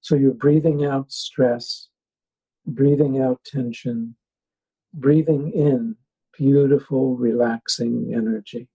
[0.00, 1.88] So you're breathing out stress,
[2.66, 4.16] breathing out tension,
[4.94, 5.96] breathing in
[6.36, 8.68] beautiful, relaxing energy.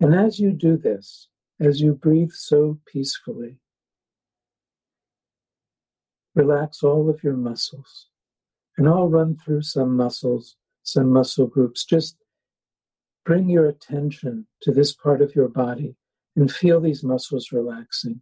[0.00, 1.28] And as you do this,
[1.60, 3.58] as you breathe so peacefully.
[6.34, 8.06] Relax all of your muscles.
[8.76, 11.84] And I'll run through some muscles, some muscle groups.
[11.84, 12.16] Just
[13.24, 15.96] bring your attention to this part of your body
[16.36, 18.20] and feel these muscles relaxing.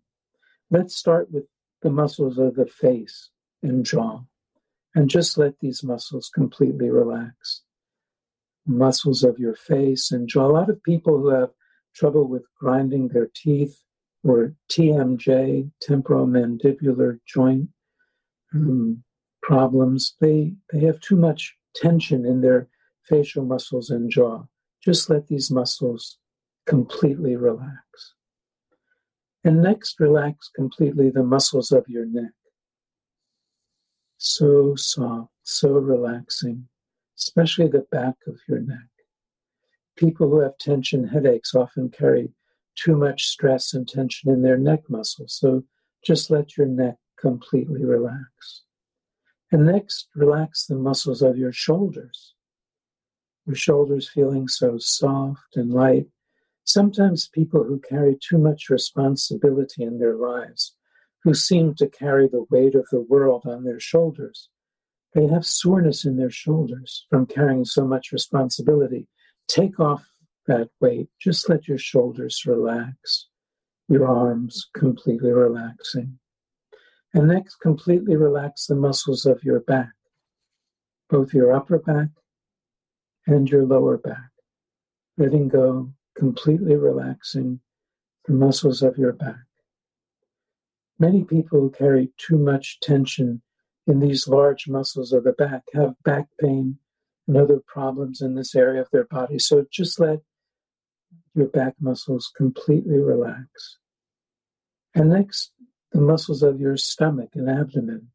[0.71, 1.45] Let's start with
[1.83, 3.31] the muscles of the face
[3.63, 4.21] and jaw.
[4.95, 7.63] And just let these muscles completely relax.
[8.67, 10.47] Muscles of your face and jaw.
[10.47, 11.51] A lot of people who have
[11.97, 13.83] trouble with grinding their teeth,
[14.23, 17.69] or TMJ, temporomandibular joint
[18.55, 19.03] um,
[19.43, 20.15] problems.
[20.21, 22.69] They, they have too much tension in their
[23.09, 24.45] facial muscles and jaw.
[24.85, 26.19] Just let these muscles
[26.67, 28.15] completely relax.
[29.45, 32.33] And next, relax completely the muscles of your neck.
[34.19, 36.69] So soft, so relaxing.
[37.19, 38.89] especially the back of your neck.
[39.97, 42.33] People who have tension headaches often carry
[42.77, 45.37] too much stress and tension in their neck muscles.
[45.39, 45.65] So
[46.05, 48.63] just let your neck completely relax.
[49.51, 52.35] And next, relax the muscles of your shoulders.
[53.47, 56.09] Your shoulders feeling so soft and light.
[56.65, 60.75] Sometimes people who carry too much responsibility in their lives,
[61.23, 64.49] who seem to carry the weight of the world on their shoulders,
[65.15, 69.07] they have soreness in their shoulders from carrying so much responsibility.
[69.49, 70.07] Take off
[70.47, 71.09] that weight.
[71.21, 73.29] Just let your shoulders relax,
[73.89, 76.19] your arms completely relaxing.
[77.15, 79.93] And next, completely relax the muscles of your back,
[81.09, 82.09] both your upper back
[83.27, 84.31] and your lower back.
[85.17, 87.61] Letting go, completely relaxing
[88.27, 89.47] the muscles of your back.
[90.99, 93.43] Many people who carry too much tension
[93.87, 96.79] in these large muscles of the back have back pain
[97.27, 99.39] and other problems in this area of their body.
[99.39, 100.21] So just let
[101.35, 103.79] your back muscles completely relax.
[104.95, 105.53] And next,
[105.93, 108.09] the muscles of your stomach and abdomen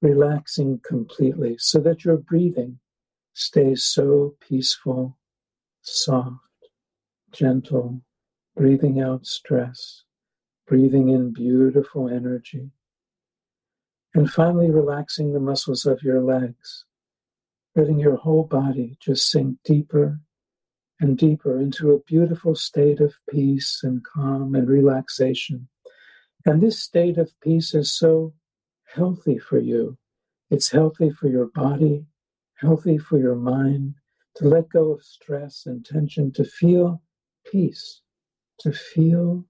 [0.00, 2.78] relaxing completely so that your breathing
[3.34, 5.16] stays so peaceful,
[5.82, 6.36] soft,
[7.32, 8.02] gentle,
[8.56, 10.04] breathing out stress,
[10.66, 12.70] breathing in beautiful energy.
[14.14, 16.84] And finally, relaxing the muscles of your legs,
[17.78, 20.20] letting your whole body just sink deeper
[20.98, 25.68] and deeper into a beautiful state of peace and calm and relaxation.
[26.44, 28.34] And this state of peace is so
[28.92, 29.96] healthy for you.
[30.50, 32.04] It's healthy for your body,
[32.56, 33.94] healthy for your mind,
[34.36, 37.00] to let go of stress and tension, to feel
[37.48, 38.00] peace,
[38.58, 39.44] to feel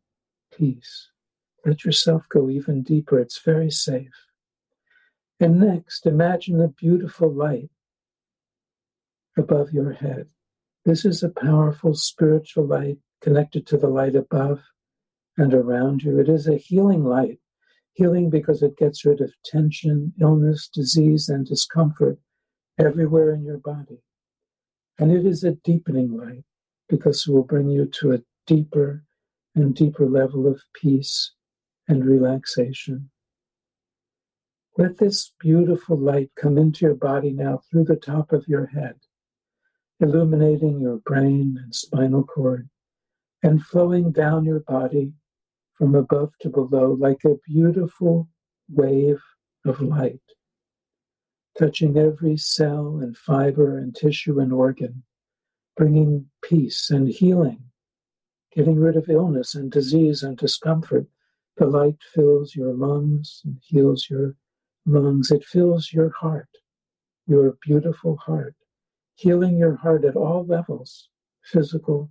[0.54, 1.08] peace.
[1.64, 3.18] Let yourself go even deeper.
[3.18, 4.12] It's very safe.
[5.40, 7.70] And next, imagine a beautiful light
[9.38, 10.28] above your head.
[10.84, 14.62] This is a powerful spiritual light connected to the light above
[15.36, 16.18] and around you.
[16.18, 17.38] It is a healing light,
[17.92, 22.18] healing because it gets rid of tension, illness, disease, and discomfort
[22.78, 24.02] everywhere in your body.
[24.98, 26.44] And it is a deepening light
[26.88, 29.04] because it will bring you to a deeper
[29.54, 31.32] and deeper level of peace
[31.86, 33.10] and relaxation.
[34.76, 38.94] Let this beautiful light come into your body now through the top of your head
[40.00, 42.68] illuminating your brain and spinal cord,
[43.42, 45.12] and flowing down your body
[45.74, 48.28] from above to below like a beautiful
[48.68, 49.20] wave
[49.64, 50.20] of light,
[51.58, 55.02] touching every cell and fiber and tissue and organ,
[55.76, 57.62] bringing peace and healing,
[58.54, 61.06] getting rid of illness and disease and discomfort.
[61.56, 64.36] The light fills your lungs and heals your
[64.86, 65.32] lungs.
[65.32, 66.48] It fills your heart,
[67.26, 68.54] your beautiful heart
[69.18, 71.08] healing your heart at all levels
[71.42, 72.10] physical,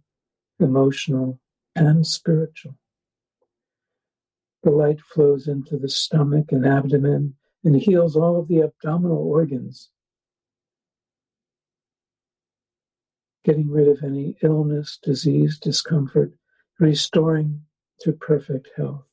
[0.60, 1.40] emotional,
[1.76, 2.76] and spiritual.
[4.64, 9.92] The light flows into the stomach and abdomen and heals all of the abdominal organs,
[13.46, 16.34] getting rid of any illness, disease, discomfort,
[16.80, 17.62] restoring
[18.02, 19.06] to perfect health.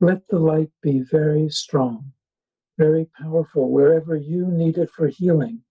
[0.00, 2.12] Let the light be very strong,
[2.78, 5.62] very powerful wherever you need it for healing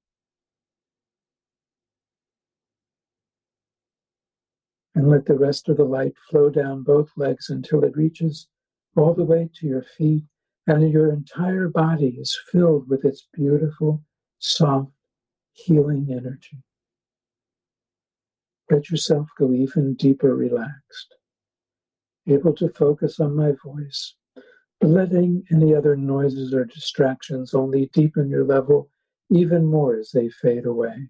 [4.96, 8.48] and let the rest of the light flow down both legs until it reaches
[8.96, 10.24] all the way to your feet,
[10.68, 14.02] and your entire body is filled with its beautiful,
[14.40, 14.92] soft,
[15.52, 16.64] healing energy.
[18.72, 21.16] Let yourself go even deeper relaxed,
[22.28, 24.16] able to focus on my voice,
[24.82, 28.90] letting any other noises or distractions only deepen your level
[29.30, 31.10] even more as they fade away.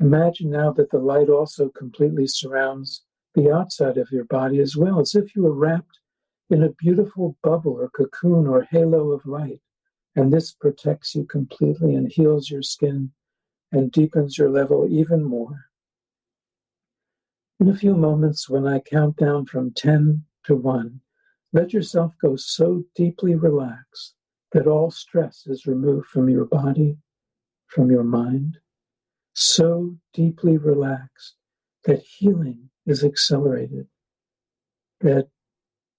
[0.00, 3.04] Imagine now that the light also completely surrounds
[3.34, 6.00] the outside of your body as well, as if you were wrapped
[6.50, 9.60] in a beautiful bubble or cocoon or halo of light.
[10.16, 13.12] And this protects you completely and heals your skin
[13.72, 15.66] and deepens your level even more.
[17.60, 21.00] In a few moments, when I count down from 10 to 1,
[21.52, 24.14] let yourself go so deeply relaxed
[24.52, 26.98] that all stress is removed from your body,
[27.66, 28.58] from your mind,
[29.34, 31.34] so deeply relaxed
[31.84, 33.88] that healing is accelerated,
[35.00, 35.28] that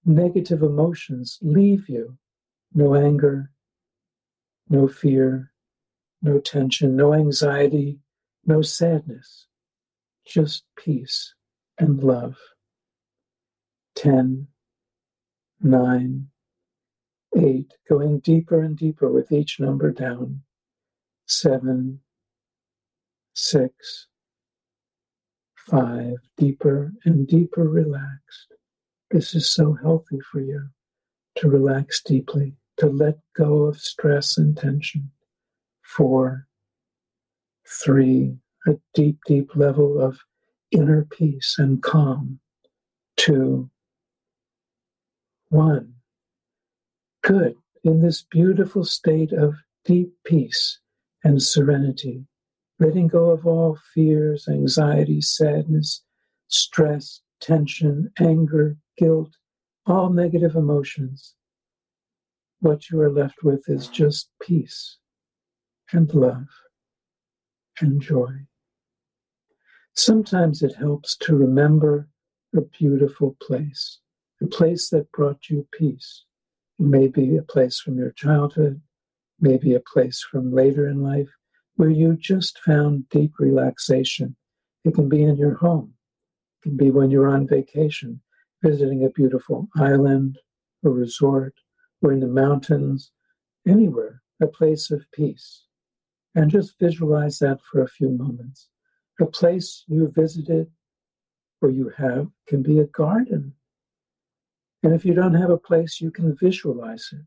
[0.04, 2.18] negative emotions leave you.
[2.74, 3.50] No anger,
[4.68, 5.52] no fear,
[6.22, 8.00] no tension, no anxiety,
[8.44, 9.46] no sadness,
[10.26, 11.34] just peace
[11.78, 12.36] and love.
[13.96, 14.46] 10,
[15.60, 16.28] 9,
[17.36, 20.42] 8, going deeper and deeper with each number down.
[21.26, 22.00] seven,
[23.36, 24.06] six,
[25.54, 28.54] five, deeper and deeper relaxed.
[29.10, 30.68] This is so healthy for you
[31.36, 35.10] to relax deeply, to let go of stress and tension.
[35.82, 36.46] Four,
[37.84, 40.18] three, a deep, deep level of
[40.70, 42.40] inner peace and calm.
[43.16, 43.70] Two,
[45.50, 45.94] one.
[47.22, 47.54] Good.
[47.84, 50.80] In this beautiful state of deep peace
[51.22, 52.26] and serenity,
[52.78, 56.02] letting go of all fears, anxiety, sadness,
[56.48, 59.34] stress, tension, anger, guilt,
[59.86, 61.34] all negative emotions.
[62.60, 64.98] What you are left with is just peace
[65.92, 66.48] and love
[67.80, 68.32] and joy.
[69.94, 72.08] Sometimes it helps to remember
[72.54, 74.00] a beautiful place,
[74.42, 76.24] a place that brought you peace.
[76.78, 78.80] It may be a place from your childhood,
[79.40, 81.30] maybe a place from later in life
[81.76, 84.36] where you just found deep relaxation.
[84.84, 85.94] It can be in your home,
[86.58, 88.20] it can be when you're on vacation,
[88.62, 90.38] visiting a beautiful island
[90.86, 91.54] a resort,
[92.02, 93.10] or in the mountains,
[93.66, 95.64] anywhere, a place of peace.
[96.34, 98.68] And just visualize that for a few moments.
[99.20, 100.70] A place you visited
[101.62, 103.54] or you have can be a garden.
[104.82, 107.24] And if you don't have a place, you can visualize it.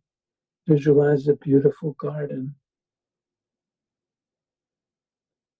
[0.72, 2.56] Visualize a beautiful garden.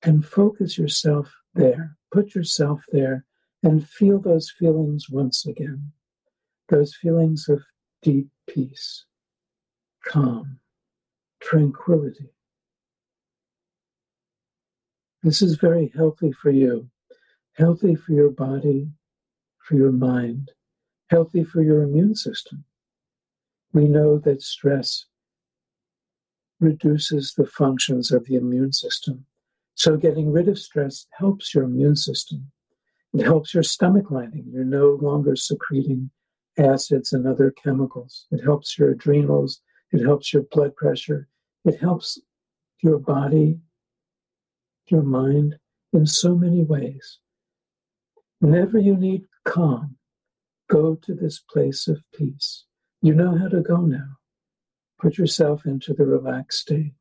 [0.04, 1.98] And focus yourself there.
[2.12, 3.26] Put yourself there
[3.64, 5.92] and feel those feelings once again.
[6.70, 7.64] Those feelings of
[8.02, 9.06] deep peace,
[10.06, 10.60] calm,
[11.42, 12.30] tranquility.
[15.22, 16.90] This is very healthy for you,
[17.54, 18.90] healthy for your body,
[19.58, 20.52] for your mind,
[21.10, 22.64] healthy for your immune system.
[23.74, 25.06] We know that stress
[26.60, 29.26] reduces the functions of the immune system.
[29.80, 32.52] So, getting rid of stress helps your immune system.
[33.14, 34.44] It helps your stomach lining.
[34.52, 36.12] You're no longer secreting
[36.58, 38.26] acids and other chemicals.
[38.30, 39.62] It helps your adrenals.
[39.94, 41.30] It helps your blood pressure.
[41.64, 42.20] It helps
[42.84, 43.62] your body
[44.88, 45.56] your mind
[45.94, 47.20] in so many ways.
[48.40, 49.96] Whenever you need calm,
[50.70, 52.66] go to this place of peace.
[53.02, 54.18] You know how to go now.
[55.00, 56.96] Put yourself into the relaxed state,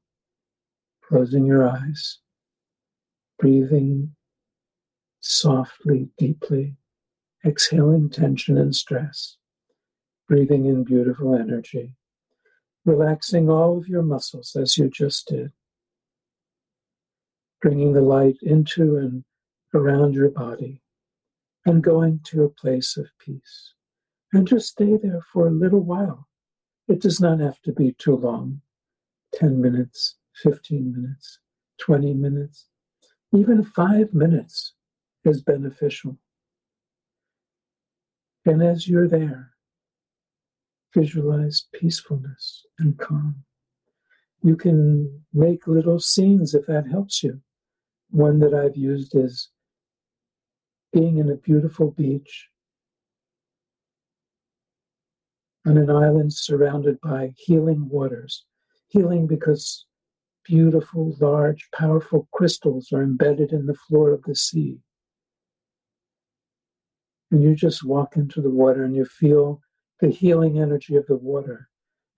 [1.03, 2.20] closing your eyes,
[3.39, 4.14] breathing
[5.20, 6.76] softly, deeply,
[7.45, 9.36] exhaling tension and stress,
[10.26, 11.95] breathing in beautiful energy,
[12.84, 15.53] relaxing all of your muscles as you just did
[17.61, 19.24] bringing the light into and
[19.74, 20.80] around your body,
[21.66, 23.74] and going to a place of peace.
[24.32, 26.28] And just stay there for a little while.
[26.86, 28.61] It does not have to be too long
[29.34, 31.39] 10 minutes, 15 minutes,
[31.80, 32.68] 20 minutes,
[33.35, 34.74] even five minutes
[35.24, 36.16] is beneficial.
[38.47, 39.53] And as you're there,
[40.95, 43.45] visualize peacefulness and calm.
[44.43, 47.41] You can make little scenes if that helps you.
[48.11, 49.51] One that I've used is
[50.93, 52.49] being in a beautiful beach
[55.66, 58.47] on an island surrounded by healing waters.
[58.89, 59.85] Healing because
[60.49, 64.78] beautiful, large, powerful crystals are embedded in the floor of the sea.
[67.30, 69.61] And you just walk into the water and you feel
[70.01, 71.68] the healing energy of the water.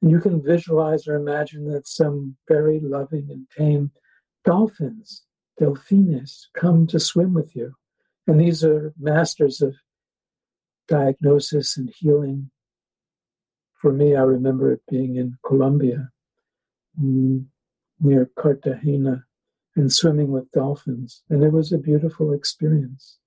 [0.00, 3.90] And you can visualize or imagine that some very loving and tame
[4.44, 5.24] dolphins
[5.58, 7.74] delphines come to swim with you.
[8.26, 9.74] And these are masters of
[10.88, 12.50] diagnosis and healing.
[13.74, 16.10] For me, I remember it being in Colombia,
[17.00, 17.44] mm,
[18.00, 19.24] near Cartagena,
[19.76, 21.22] and swimming with dolphins.
[21.30, 23.18] And it was a beautiful experience.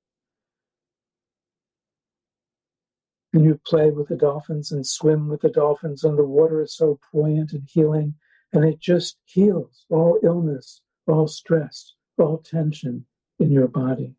[3.31, 6.75] And you play with the dolphins and swim with the dolphins, and the water is
[6.75, 8.15] so buoyant and healing,
[8.51, 13.05] and it just heals all illness, all stress, all tension
[13.39, 14.15] in your body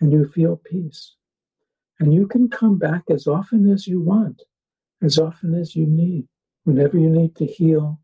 [0.00, 1.14] and you feel peace.
[1.98, 4.42] And you can come back as often as you want,
[5.02, 6.26] as often as you need,
[6.64, 8.00] whenever you need to heal,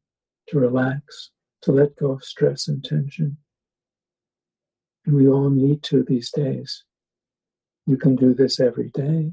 [0.49, 1.31] to relax,
[1.63, 3.39] to let go of stress and tension.
[5.07, 6.85] And we all need to these days.
[7.87, 9.33] You can do this every day,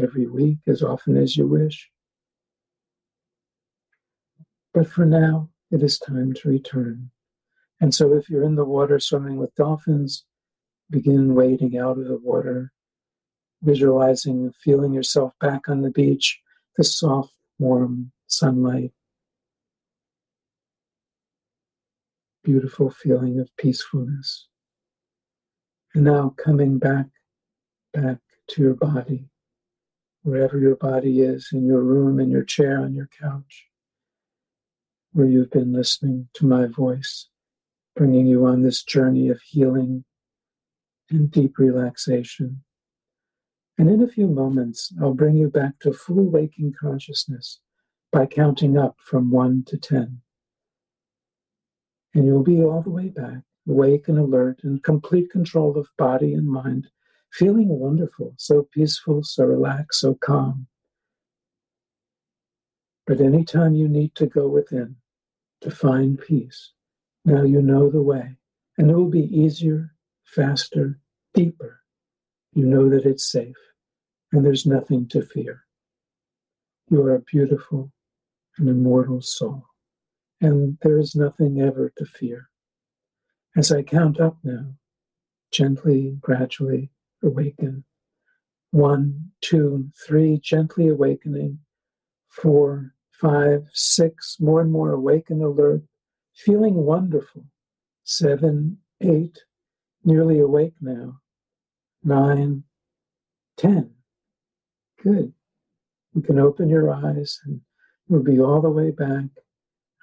[0.00, 1.90] every week, as often as you wish.
[4.74, 7.10] But for now, it is time to return
[7.80, 10.24] and so, if you're in the water swimming with dolphins,
[10.90, 12.72] begin wading out of the water,
[13.62, 16.40] visualizing, feeling yourself back on the beach,
[16.76, 18.92] the soft, warm sunlight.
[22.42, 24.48] Beautiful feeling of peacefulness.
[25.94, 27.06] And now coming back,
[27.92, 28.18] back
[28.48, 29.28] to your body,
[30.22, 33.66] wherever your body is, in your room, in your chair, on your couch,
[35.12, 37.28] where you've been listening to my voice,
[37.96, 40.04] bringing you on this journey of healing
[41.10, 42.62] and deep relaxation.
[43.78, 47.60] And in a few moments, I'll bring you back to full waking consciousness
[48.10, 50.20] by counting up from one to 10.
[52.14, 56.34] And you'll be all the way back, awake and alert, in complete control of body
[56.34, 56.88] and mind,
[57.32, 60.66] feeling wonderful, so peaceful, so relaxed, so calm.
[63.06, 64.96] But anytime you need to go within
[65.62, 66.72] to find peace,
[67.24, 68.36] now you know the way,
[68.76, 69.94] and it will be easier,
[70.24, 71.00] faster,
[71.34, 71.80] deeper.
[72.52, 73.56] You know that it's safe,
[74.32, 75.64] and there's nothing to fear.
[76.90, 77.92] You are a beautiful
[78.58, 79.67] and immortal soul,
[80.40, 82.48] and there is nothing ever to fear.
[83.56, 84.74] As I count up now,
[85.50, 86.90] gently, gradually
[87.22, 87.84] awaken.
[88.70, 91.58] One, two, three, gently awakening.
[92.28, 95.82] Four, five, six, more and more awaken, alert,
[96.34, 97.46] feeling wonderful.
[98.04, 99.38] Seven, eight,
[100.04, 101.20] nearly awake now.
[102.04, 102.64] Nine,
[103.56, 103.90] ten.
[105.02, 105.32] Good.
[106.14, 107.60] You can open your eyes and
[108.08, 109.24] you'll be all the way back,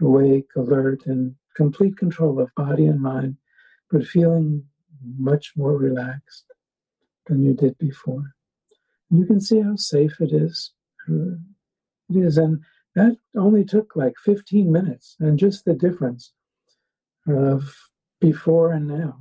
[0.02, 3.38] awake, alert, and complete control of body and mind,
[3.90, 4.64] but feeling
[5.18, 6.46] much more relaxed
[7.28, 8.34] than you did before.
[9.10, 10.74] You can see how safe it is.
[11.10, 11.38] Uh,
[12.10, 12.62] it is, and
[12.96, 16.34] that only took like 15 minutes, and just the difference
[17.28, 17.64] of
[18.20, 19.18] before and now.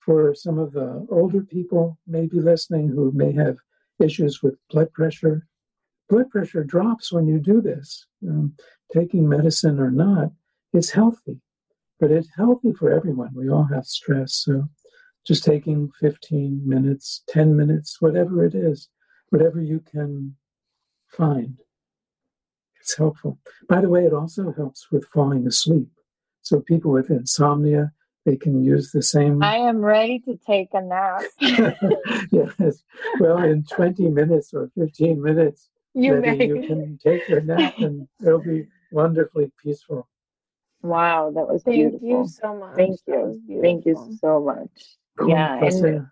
[0.00, 3.56] For some of the older people maybe listening who may have
[3.98, 5.46] issues with blood pressure,
[6.08, 8.06] blood pressure drops when you do this.
[8.28, 8.54] Um,
[8.92, 10.30] taking medicine or not,
[10.72, 11.40] it's healthy,
[12.00, 13.30] but it's healthy for everyone.
[13.34, 14.68] We all have stress, so
[15.26, 18.88] just taking 15 minutes, 10 minutes, whatever it is,
[19.30, 20.36] whatever you can
[21.08, 21.58] find.
[22.80, 23.38] It's helpful.
[23.68, 25.88] By the way, it also helps with falling asleep.
[26.42, 27.90] So people with insomnia,
[28.24, 29.42] they can use the same.
[29.42, 31.22] I am ready to take a nap.
[31.40, 32.82] yes.
[33.18, 38.40] Well, in 20 minutes or 15 minutes, You you can take your nap and it'll
[38.40, 40.08] be wonderfully peaceful.
[40.82, 42.08] Wow, that was Thank beautiful.
[42.08, 42.76] you so much.
[42.76, 43.60] Thank you.
[43.60, 44.96] Thank you so much.
[45.18, 45.30] Cool.
[45.30, 46.06] Yeah, and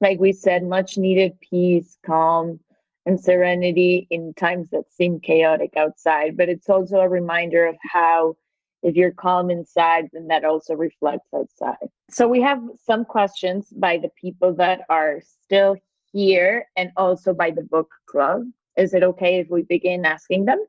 [0.00, 2.60] like we said, much needed peace, calm,
[3.06, 6.36] and serenity in times that seem chaotic outside.
[6.36, 8.36] But it's also a reminder of how,
[8.82, 11.88] if you're calm inside, then that also reflects outside.
[12.10, 15.76] So we have some questions by the people that are still
[16.12, 18.42] here and also by the book club.
[18.76, 20.64] Is it okay if we begin asking them?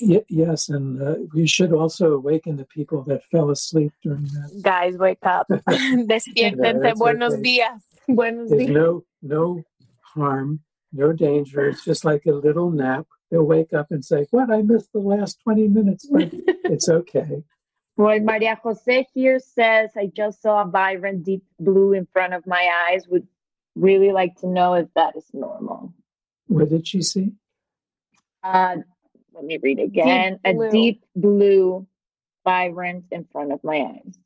[0.00, 4.60] Y- yes, and uh, we should also awaken the people that fell asleep during that.
[4.62, 5.46] Guys, wake up.
[5.68, 6.82] Despiértense.
[6.82, 7.42] that's Buenos okay.
[7.42, 7.82] días.
[8.08, 8.72] Buenos There's días.
[8.72, 9.62] no no
[10.14, 10.60] harm,
[10.92, 11.68] no danger.
[11.68, 13.06] It's just like a little nap.
[13.30, 14.50] They'll wake up and say, "What?
[14.50, 16.30] I missed the last twenty minutes." But
[16.64, 17.42] it's okay.
[17.96, 22.46] Well, Maria Jose here says, I just saw a vibrant deep blue in front of
[22.46, 23.08] my eyes.
[23.08, 23.26] Would
[23.74, 25.92] really like to know if that is normal.
[26.46, 27.32] What did she see?
[28.44, 28.76] Uh,
[29.38, 30.40] let me read again.
[30.42, 30.68] blue.
[30.68, 31.86] A deep blue,
[32.44, 34.18] vibrant in front of my eyes.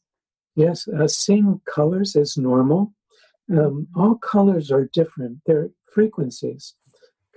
[0.56, 2.92] Yes, uh, seeing colors is normal.
[3.50, 5.40] Um, all colors are different.
[5.46, 6.74] They're frequencies.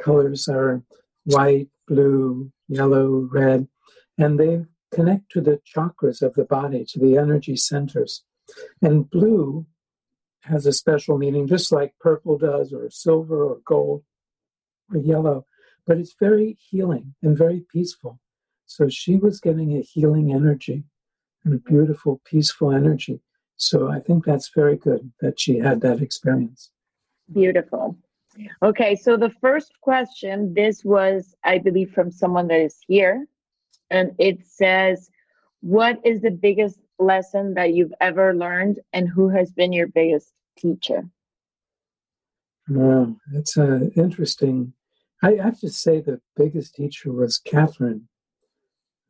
[0.01, 0.83] Colors are
[1.25, 3.67] white, blue, yellow, red,
[4.17, 8.23] and they connect to the chakras of the body, to the energy centers.
[8.81, 9.65] And blue
[10.43, 14.03] has a special meaning, just like purple does, or silver, or gold,
[14.93, 15.45] or yellow.
[15.87, 18.19] But it's very healing and very peaceful.
[18.65, 20.83] So she was getting a healing energy
[21.43, 23.21] and a beautiful, peaceful energy.
[23.57, 26.71] So I think that's very good that she had that experience.
[27.31, 27.97] Beautiful.
[28.61, 33.27] Okay, so the first question, this was, I believe, from someone that is here.
[33.89, 35.09] And it says,
[35.61, 40.33] What is the biggest lesson that you've ever learned, and who has been your biggest
[40.57, 41.07] teacher?
[42.67, 44.73] Wow, that's an interesting.
[45.25, 48.07] I have to say the biggest teacher was Catherine,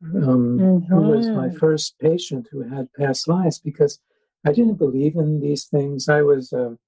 [0.02, 1.58] um, who was my Mhm.
[1.58, 4.00] first patient who had past lives because
[4.46, 6.08] I didn't believe in these things.
[6.08, 6.78] I was a,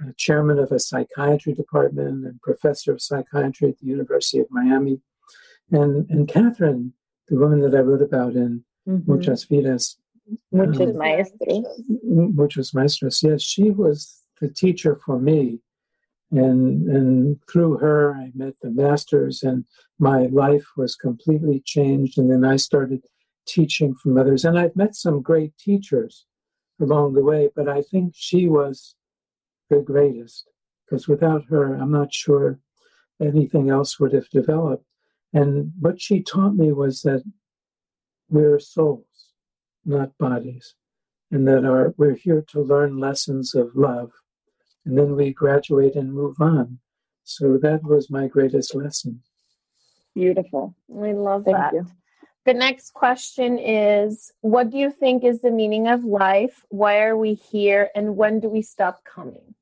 [0.00, 5.00] a chairman of a psychiatry department and professor of psychiatry at the University of Miami.
[5.70, 6.92] And, and Catherine,
[7.28, 9.06] the woman that I wrote about in Mhm.
[9.06, 9.96] Muchas Vidas,
[10.50, 11.64] Muchos um, maestros.
[12.40, 13.22] which was Maestros.
[13.22, 15.60] Yes, she was the teacher for me.
[16.32, 19.64] And, and through her, I met the masters, and
[19.98, 22.18] my life was completely changed.
[22.18, 23.04] And then I started
[23.46, 24.44] teaching from others.
[24.44, 26.26] And I've met some great teachers
[26.80, 28.96] along the way, but I think she was
[29.70, 30.48] the greatest
[30.84, 32.60] because without her, I'm not sure
[33.20, 34.84] anything else would have developed.
[35.32, 37.24] And what she taught me was that
[38.28, 39.32] we're souls,
[39.84, 40.74] not bodies,
[41.30, 44.12] and that our, we're here to learn lessons of love.
[44.86, 46.78] And then we graduate and move on.
[47.24, 49.20] So that was my greatest lesson.
[50.14, 50.74] Beautiful.
[50.88, 51.72] We love Thank that.
[51.74, 51.86] you.
[52.46, 56.64] The next question is What do you think is the meaning of life?
[56.70, 57.90] Why are we here?
[57.96, 59.54] And when do we stop coming?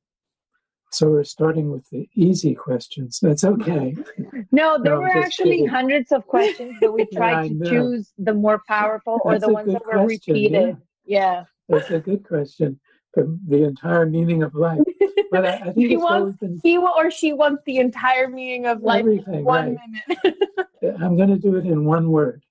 [0.91, 3.19] So we're starting with the easy questions.
[3.21, 3.97] That's okay.
[4.53, 5.67] No, there No, were actually kidding.
[5.69, 7.71] hundreds of questions, but we Yeah, tried I to know.
[7.71, 10.77] choose the more powerful or That's the ones that were question, repeated.
[11.05, 11.45] Yeah.
[11.69, 12.79] That's a good question.
[13.15, 14.81] The, the entire meaning of life.
[15.35, 18.83] But I, I think He wants been he or she wants the entire meaning of
[18.83, 19.45] life in everything.
[19.45, 20.25] one Right.
[20.25, 21.01] minute.
[21.01, 22.43] I'm going to do it in one word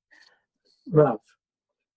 [0.91, 1.19] love.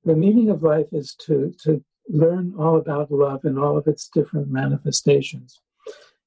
[0.04, 4.08] The meaning of life is to, to learn all about love and all of its
[4.08, 5.60] different manifestations.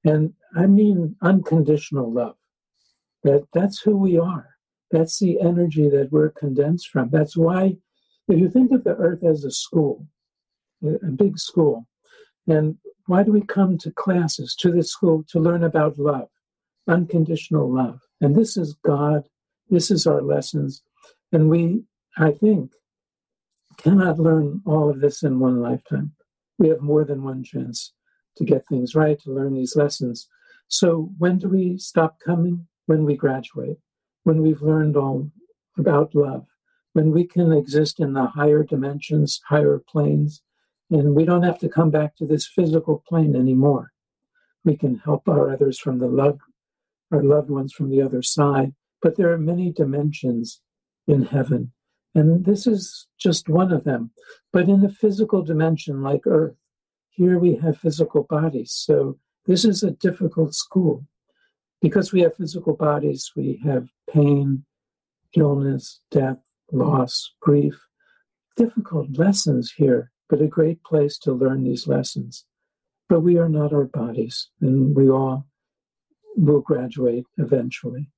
[0.03, 2.35] And I mean unconditional love.
[3.23, 4.47] That that's who we are.
[4.91, 7.09] That's the energy that we're condensed from.
[7.11, 7.77] That's why,
[8.27, 10.07] if you think of the earth as a school,
[10.83, 11.85] a big school,
[12.47, 12.77] and
[13.09, 16.29] why do we come to classes, to the school, to learn about love,
[16.87, 17.99] unconditional love?
[18.21, 19.27] And this is God,
[19.71, 20.83] this is our lessons.
[21.31, 21.85] And we,
[22.19, 22.71] I think,
[23.77, 26.11] cannot learn all of this in one lifetime.
[26.59, 27.93] We have more than one chance
[28.37, 30.27] to get things right, to learn these lessons.
[30.67, 32.67] So when do we stop coming?
[32.85, 33.77] When we graduate,
[34.23, 35.31] when we've learned all
[35.79, 36.45] about love,
[36.93, 40.43] when we can exist in the higher dimensions, higher planes,
[40.89, 43.91] and we don't have to come back to this physical plane anymore.
[44.63, 46.39] We can help our others from the love,
[47.11, 48.73] our loved ones from the other side.
[49.01, 50.61] But there are many dimensions
[51.07, 51.71] in heaven,
[52.13, 54.11] and this is just one of them.
[54.51, 56.55] But in a physical dimension like Earth,
[57.09, 58.73] here we have physical bodies.
[58.73, 61.05] So this is a difficult school.
[61.81, 64.65] Because we have physical bodies, we have pain,
[65.35, 66.39] illness, death,
[66.71, 67.79] loss, grief.
[68.57, 72.45] Difficult lessons here, but a great place to learn these lessons.
[73.09, 75.45] But we are not our bodies, and we all
[76.35, 78.09] will graduate eventually.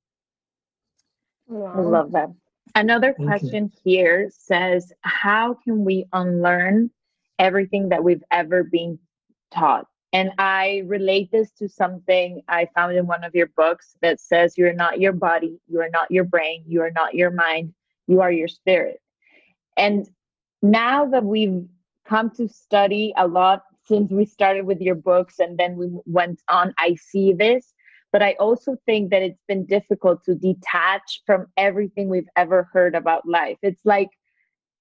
[1.49, 2.30] I love that.
[2.76, 3.26] Another Thank you.
[3.28, 6.91] question here says, How can we unlearn
[7.39, 8.99] everything that we've ever been
[9.51, 9.88] taught?
[10.14, 14.57] And I relate this to something I found in one of your books that says,
[14.57, 17.74] You're not your body, you are not your brain, you are not your mind,
[18.07, 19.01] you are your spirit.
[19.78, 20.09] And
[20.62, 21.66] now that we've
[22.06, 26.41] come to study a lot since we started with your books and then we went
[26.49, 27.74] on, I see this.
[28.12, 32.93] But I also think that it's been difficult to detach from everything we've ever heard
[32.93, 33.58] about life.
[33.62, 34.10] It's like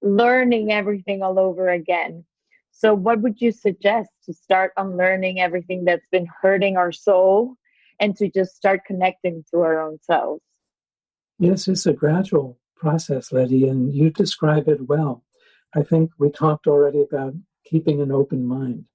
[0.02, 2.24] learning everything all over again.
[2.72, 7.54] So, what would you suggest to start unlearning everything that's been hurting our soul
[8.00, 10.42] and to just start connecting to our own selves?
[11.38, 15.22] Yes, it's a gradual process, Letty, and you describe it well.
[15.74, 18.86] I think we talked already about keeping an open mind.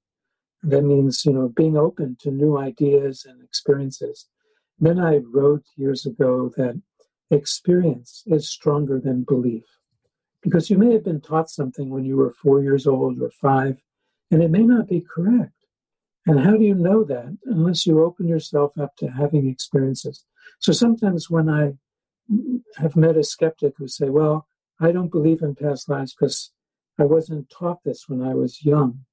[0.64, 4.28] That means, you know, being open to new ideas and experiences.
[4.80, 6.82] Then I wrote years ago that
[7.32, 9.64] experience is stronger than belief.
[10.42, 13.78] Because you may have been taught something when you were four years old or five,
[14.30, 15.54] and it may not be correct.
[16.28, 20.26] And how do you know that unless you open yourself up to having experiences?
[20.60, 21.74] So sometimes when I
[22.78, 24.48] have met a skeptic who say, "Well,
[24.80, 26.52] I don't believe in past lives because
[26.98, 29.06] I wasn't taught this when I was young,"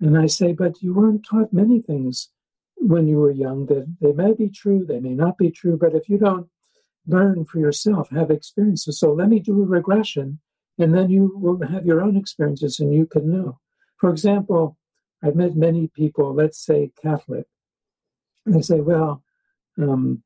[0.00, 2.30] and I say, "But you weren't taught many things
[2.76, 3.66] when you were young.
[3.66, 6.48] That they may be true, they may not be true, but if you don't
[7.06, 8.98] learn for yourself, have experiences.
[8.98, 10.40] So let me do a regression,
[10.78, 13.58] and then you will have your own experiences, and you can know.
[13.96, 14.76] For example."
[15.20, 17.46] I've met many people, let's say Catholic,
[18.46, 19.24] and they say, well,
[19.76, 20.22] um,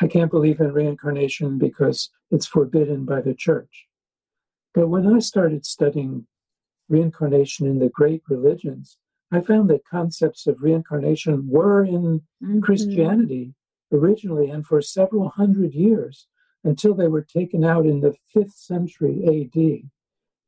[0.00, 3.87] I can't believe in reincarnation because it's forbidden by the church.
[4.78, 6.28] But when I started studying
[6.88, 8.96] reincarnation in the great religions,
[9.32, 12.60] I found that concepts of reincarnation were in Mm-hmm.
[12.60, 13.54] Christianity
[13.90, 16.28] originally and for several hundred years
[16.62, 19.90] until they were taken out in the fifth century AD.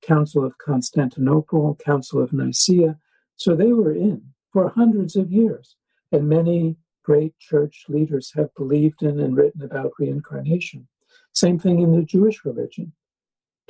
[0.01, 3.01] Council of Constantinople, Council of Nicaea.
[3.35, 4.23] So they were in
[4.53, 5.75] for hundreds of years.
[6.13, 10.87] And many great church leaders have believed in and written about reincarnation.
[11.33, 12.93] Same thing in the Jewish religion.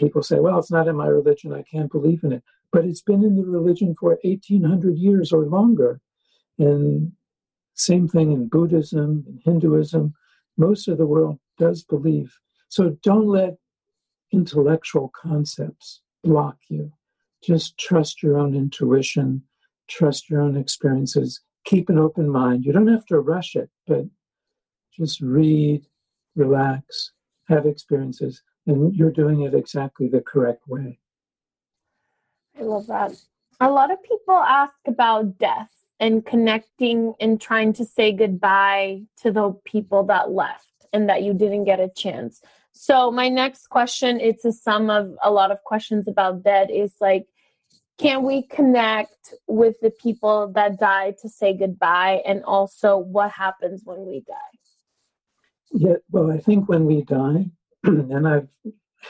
[0.00, 2.42] People say, well, it's not in my religion, I can't believe in it.
[2.72, 6.00] But it's been in the religion for 1800 years or longer.
[6.58, 7.12] And
[7.74, 10.14] same thing in Buddhism and Hinduism.
[10.56, 12.34] Most of the world does believe.
[12.68, 13.56] So don't let
[14.32, 16.92] intellectual concepts block you.
[17.42, 19.42] Just trust your own intuition,
[19.88, 22.64] trust your own experiences, keep an open mind.
[22.64, 24.04] You don't have to rush it, but
[24.96, 25.86] just read,
[26.36, 27.12] relax,
[27.48, 30.98] have experiences, and you're doing it exactly the correct way.
[32.58, 33.12] I love that.
[33.60, 39.30] A lot of people ask about death and connecting and trying to say goodbye to
[39.30, 42.40] the people that left and that you didn't get a chance.
[42.72, 46.94] So my next question, it's a sum of a lot of questions about dead is
[47.00, 47.26] like,
[47.98, 52.22] can we connect with the people that died to say goodbye?
[52.26, 54.34] And also what happens when we die?
[55.72, 57.50] Yeah, well, I think when we die,
[57.84, 58.48] and I've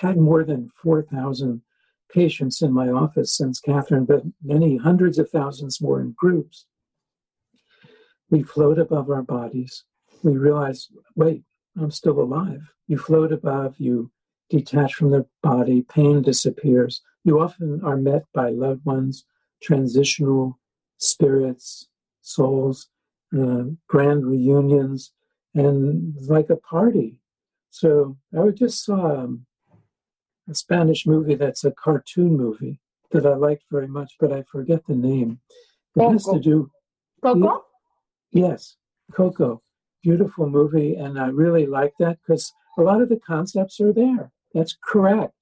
[0.00, 1.62] had more than 4,000
[2.12, 6.66] patients in my office since Catherine, but many hundreds of thousands more in groups.
[8.30, 9.84] We float above our bodies.
[10.22, 11.42] We realize, wait,
[11.80, 12.62] I'm still alive.
[12.86, 14.10] You float above, you
[14.50, 17.00] detach from the body, pain disappears.
[17.24, 19.24] You often are met by loved ones,
[19.62, 20.58] transitional
[20.98, 21.88] spirits,
[22.22, 22.88] souls,
[23.36, 25.12] uh, grand reunions,
[25.54, 27.19] and like a party.
[27.70, 29.46] So I just saw um,
[30.48, 32.80] a Spanish movie that's a cartoon movie
[33.12, 35.40] that I liked very much, but I forget the name.
[35.96, 36.12] It Coco.
[36.12, 36.70] has to do.
[37.22, 37.64] Coco?
[38.32, 38.76] Yes,
[39.12, 39.62] Coco
[40.02, 44.32] beautiful movie, and I really like that because a lot of the concepts are there.
[44.54, 45.34] That's correct.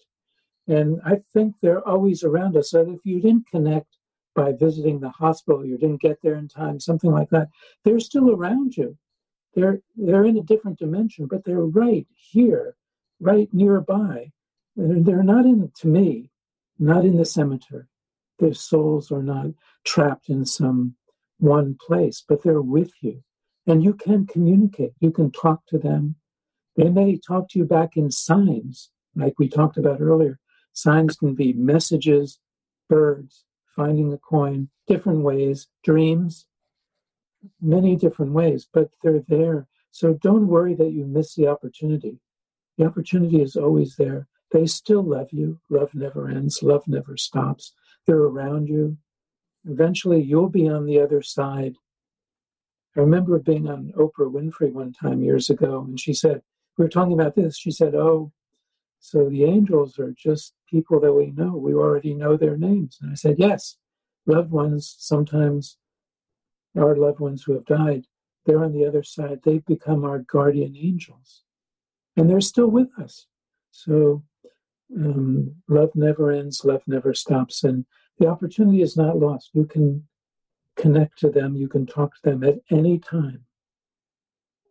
[0.66, 2.70] And I think they're always around us.
[2.70, 3.96] So if you didn't connect
[4.34, 7.48] by visiting the hospital, you didn't get there in time, something like that,
[7.84, 8.96] they're still around you.
[9.54, 12.76] They're they're in a different dimension, but they're right here,
[13.20, 14.32] right nearby.
[14.76, 16.30] They're not in to me,
[16.78, 17.86] not in the cemetery.
[18.38, 19.46] Their souls are not
[19.84, 20.94] trapped in some
[21.38, 23.22] one place, but they're with you.
[23.66, 26.16] And you can communicate, you can talk to them.
[26.76, 30.38] They may talk to you back in signs, like we talked about earlier.
[30.72, 32.38] Signs can be messages,
[32.88, 33.44] birds,
[33.74, 36.46] finding a coin, different ways, dreams,
[37.60, 39.66] many different ways, but they're there.
[39.90, 42.18] So don't worry that you miss the opportunity.
[42.76, 44.26] The opportunity is always there.
[44.50, 45.60] They still love you.
[45.68, 46.62] Love never ends.
[46.62, 47.72] Love never stops.
[48.06, 48.96] They're around you.
[49.64, 51.74] Eventually, you'll be on the other side
[52.98, 56.42] I remember being on Oprah Winfrey one time years ago, and she said,
[56.76, 57.56] We were talking about this.
[57.56, 58.32] She said, Oh,
[58.98, 61.56] so the angels are just people that we know.
[61.56, 62.98] We already know their names.
[63.00, 63.76] And I said, Yes,
[64.26, 65.78] loved ones, sometimes
[66.78, 68.06] our loved ones who have died,
[68.46, 69.40] they're on the other side.
[69.44, 71.42] They've become our guardian angels,
[72.16, 73.26] and they're still with us.
[73.70, 74.22] So
[74.96, 77.84] um, love never ends, love never stops, and
[78.18, 79.50] the opportunity is not lost.
[79.52, 80.06] You can
[80.76, 81.56] connect to them.
[81.56, 83.44] You can talk to them at any time.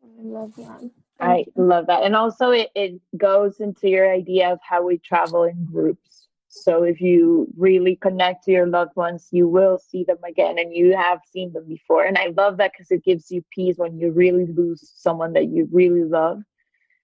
[0.03, 0.89] I love that.
[1.19, 2.03] I love that.
[2.03, 6.26] And also, it, it goes into your idea of how we travel in groups.
[6.49, 10.73] So, if you really connect to your loved ones, you will see them again and
[10.73, 12.03] you have seen them before.
[12.03, 15.49] And I love that because it gives you peace when you really lose someone that
[15.49, 16.41] you really love.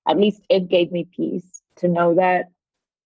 [0.08, 2.46] At least it gave me peace to know that.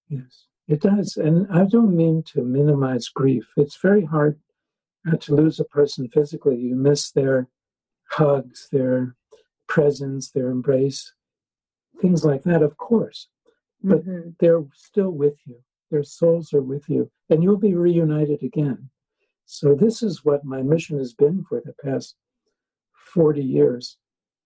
[0.10, 1.18] Yes, it does.
[1.18, 3.46] And I don't mean to minimize grief.
[3.58, 4.40] It's very hard
[5.16, 7.48] to lose a person physically, you miss their
[8.12, 9.16] hugs, their
[9.68, 11.14] presence, their embrace,
[12.02, 13.28] things like that, of course.
[13.84, 14.30] But mm-hmm.
[14.40, 15.60] they're still with you.
[15.92, 18.90] Their souls are with you, and you'll be reunited again.
[19.46, 22.16] So, this is what my mission has been for the past
[23.14, 23.98] 40 years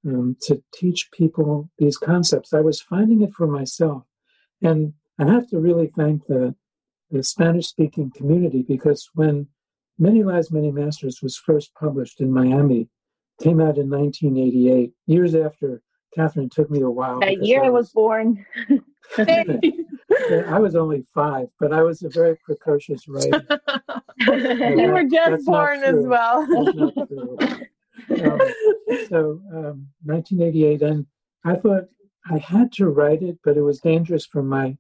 [0.06, 2.54] um, to teach people these concepts.
[2.54, 4.04] I was finding it for myself.
[4.62, 6.56] And I have to really thank the,
[7.10, 9.48] the Spanish speaking community because when
[10.00, 12.90] Many Lives, Many Masters was first published in Miami,
[13.42, 15.82] came out in 1988, years after
[16.16, 17.20] Catherine took me a while.
[17.20, 18.46] That year I was, was born.
[20.48, 23.44] I was only five, but I was a very precocious writer.
[24.20, 26.48] you were just born as well.
[28.10, 28.40] Um,
[29.10, 31.06] so, um, 1988, and
[31.46, 31.88] I thought
[32.30, 34.78] I had to write it, but it was dangerous for my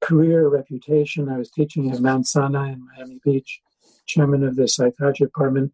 [0.00, 1.28] career reputation.
[1.28, 3.60] I was teaching at Mount Sinai in Miami Beach,
[4.06, 5.72] chairman of the psychiatry department.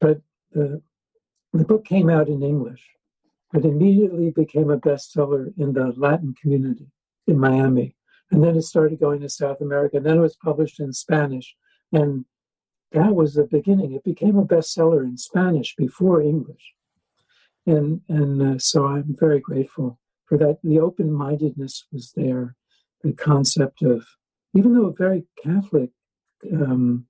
[0.00, 0.20] But
[0.52, 0.82] the,
[1.52, 2.82] the book came out in English.
[3.54, 6.90] It immediately became a bestseller in the Latin community
[7.26, 7.95] in Miami.
[8.30, 9.96] And then it started going to South America.
[9.96, 11.54] And then it was published in Spanish.
[11.92, 12.24] And
[12.92, 13.92] that was the beginning.
[13.92, 16.74] It became a bestseller in Spanish before English.
[17.66, 20.58] And, and uh, so I'm very grateful for that.
[20.62, 22.56] The open mindedness was there.
[23.02, 24.06] The concept of,
[24.54, 25.90] even though very Catholic
[26.52, 27.06] um,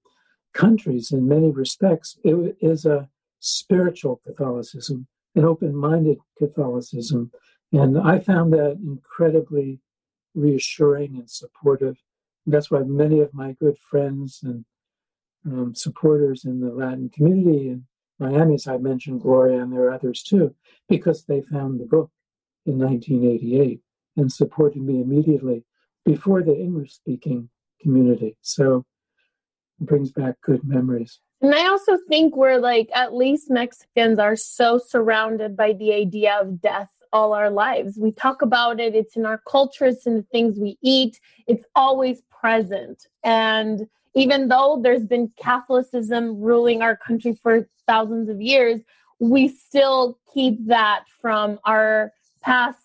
[0.52, 3.08] countries in many respects, it is a
[3.40, 7.30] spiritual Catholicism, an open minded Catholicism.
[7.72, 9.80] And I found that incredibly
[10.36, 11.96] reassuring and supportive.
[12.46, 14.64] That's why many of my good friends and
[15.44, 17.86] um, supporters in the Latin community in
[18.18, 20.54] Miami, as I mentioned Gloria, and there are others too,
[20.88, 22.10] because they found the book
[22.64, 23.80] in 1988
[24.16, 25.64] and supported me immediately
[26.04, 27.48] before the English speaking
[27.80, 28.36] community.
[28.40, 28.84] So
[29.80, 31.20] it brings back good memories.
[31.42, 36.38] And I also think we're like, at least Mexicans are so surrounded by the idea
[36.40, 37.90] of death all our lives.
[38.06, 41.14] We talk about it, it's in our culture, it's in the things we eat,
[41.52, 42.98] it's always present.
[43.24, 43.76] And
[44.14, 47.54] even though there's been Catholicism ruling our country for
[47.90, 48.78] thousands of years,
[49.18, 52.12] we still keep that from our
[52.42, 52.78] past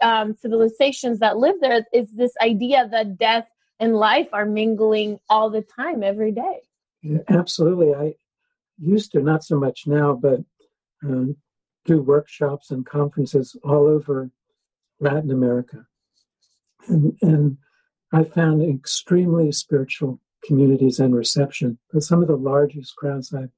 [0.00, 1.84] um, civilizations that live there.
[1.92, 3.48] Is this idea that death
[3.80, 6.56] and life are mingling all the time, every day?
[7.02, 7.92] Yeah, absolutely.
[7.94, 8.14] I
[8.78, 10.40] used to, not so much now, but
[11.06, 11.26] uh,
[11.84, 14.30] do workshops and conferences all over
[15.00, 15.86] Latin America.
[16.88, 17.58] And, and
[18.12, 21.78] I found extremely spiritual communities and reception.
[21.92, 23.50] But some of the largest crowds I've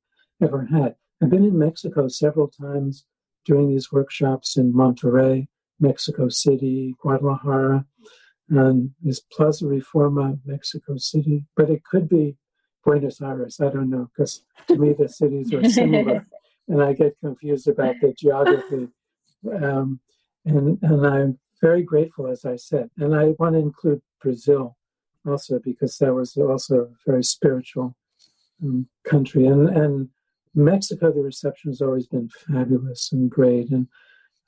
[0.42, 0.96] ever had.
[1.22, 3.04] I've been in Mexico several times
[3.44, 5.46] doing these workshops in Monterrey,
[5.80, 7.86] Mexico City, Guadalajara,
[8.50, 12.36] and is Plaza Reforma, Mexico City, but it could be
[12.84, 13.60] Buenos Aires.
[13.60, 16.26] I don't know because to me the cities are similar,
[16.68, 18.88] and I get confused about the geography.
[19.62, 20.00] Um,
[20.44, 24.76] and and I'm very grateful, as I said, and I want to include Brazil
[25.26, 27.94] also because that was also a very spiritual
[28.62, 30.08] um, country, and and
[30.54, 31.12] Mexico.
[31.12, 33.88] The reception has always been fabulous and great, and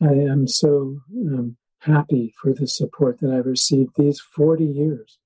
[0.00, 5.18] I am so um, happy for the support that I've received these 40 years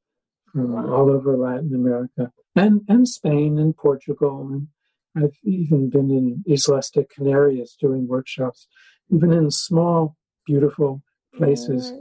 [0.53, 4.49] from all over Latin America and, and Spain and Portugal.
[4.51, 4.68] And
[5.17, 8.67] I've even been in Islas de Canarias doing workshops,
[9.11, 11.03] even in small, beautiful
[11.37, 11.93] places.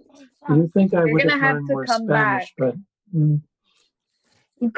[0.50, 2.48] You think I would have learned more Spanish, back.
[2.58, 2.76] but
[3.16, 3.42] mm,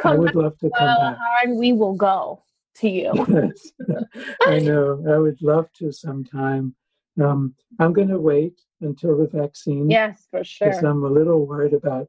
[0.03, 1.17] I would love to come back.
[1.43, 2.43] And we will go
[2.75, 3.11] to you.
[3.29, 3.71] yes,
[4.47, 5.03] I know.
[5.09, 6.75] I would love to sometime.
[7.21, 9.89] Um, I'm going to wait until the vaccine.
[9.89, 10.69] Yes, for sure.
[10.69, 12.07] Because I'm a little worried about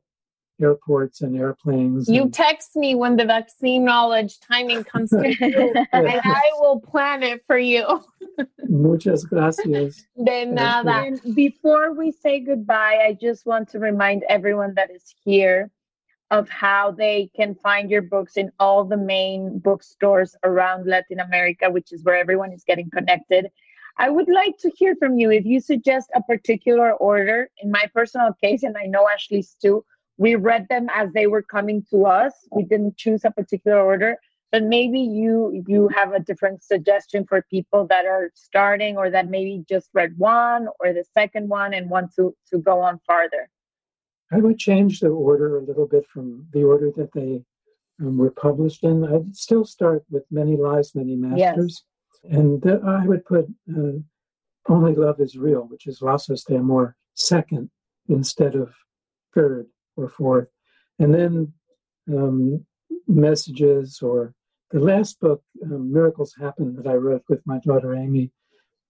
[0.64, 2.08] airports and airplanes.
[2.08, 2.34] You and...
[2.34, 5.34] text me when the vaccine knowledge timing comes through,
[5.92, 7.84] and I will plan it for you.
[8.68, 10.06] Muchas gracias.
[10.24, 11.04] De nada.
[11.06, 15.70] And before we say goodbye, I just want to remind everyone that is here
[16.30, 21.70] of how they can find your books in all the main bookstores around Latin America,
[21.70, 23.46] which is where everyone is getting connected.
[23.96, 27.48] I would like to hear from you if you suggest a particular order.
[27.62, 29.84] In my personal case, and I know Ashley's too,
[30.16, 32.32] we read them as they were coming to us.
[32.52, 34.16] We didn't choose a particular order,
[34.52, 39.28] but maybe you you have a different suggestion for people that are starting or that
[39.28, 43.48] maybe just read one or the second one and want to to go on farther.
[44.32, 47.42] I would change the order a little bit from the order that they
[48.00, 49.04] um, were published in.
[49.04, 51.38] I'd still start with Many Lives, Many Masters.
[51.38, 51.82] Yes
[52.30, 53.98] and I would put uh,
[54.68, 57.70] Only Love is Real, which is Lazos de Amor, second
[58.08, 58.74] instead of
[59.34, 59.66] third
[59.97, 60.49] or fourth.
[60.99, 61.53] And then
[62.09, 62.64] um,
[63.07, 64.34] Messages or
[64.70, 68.30] the last book, um, Miracles Happen, that I wrote with my daughter Amy,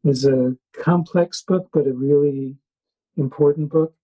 [0.05, 2.57] is a complex book, but a really
[3.16, 3.94] important book.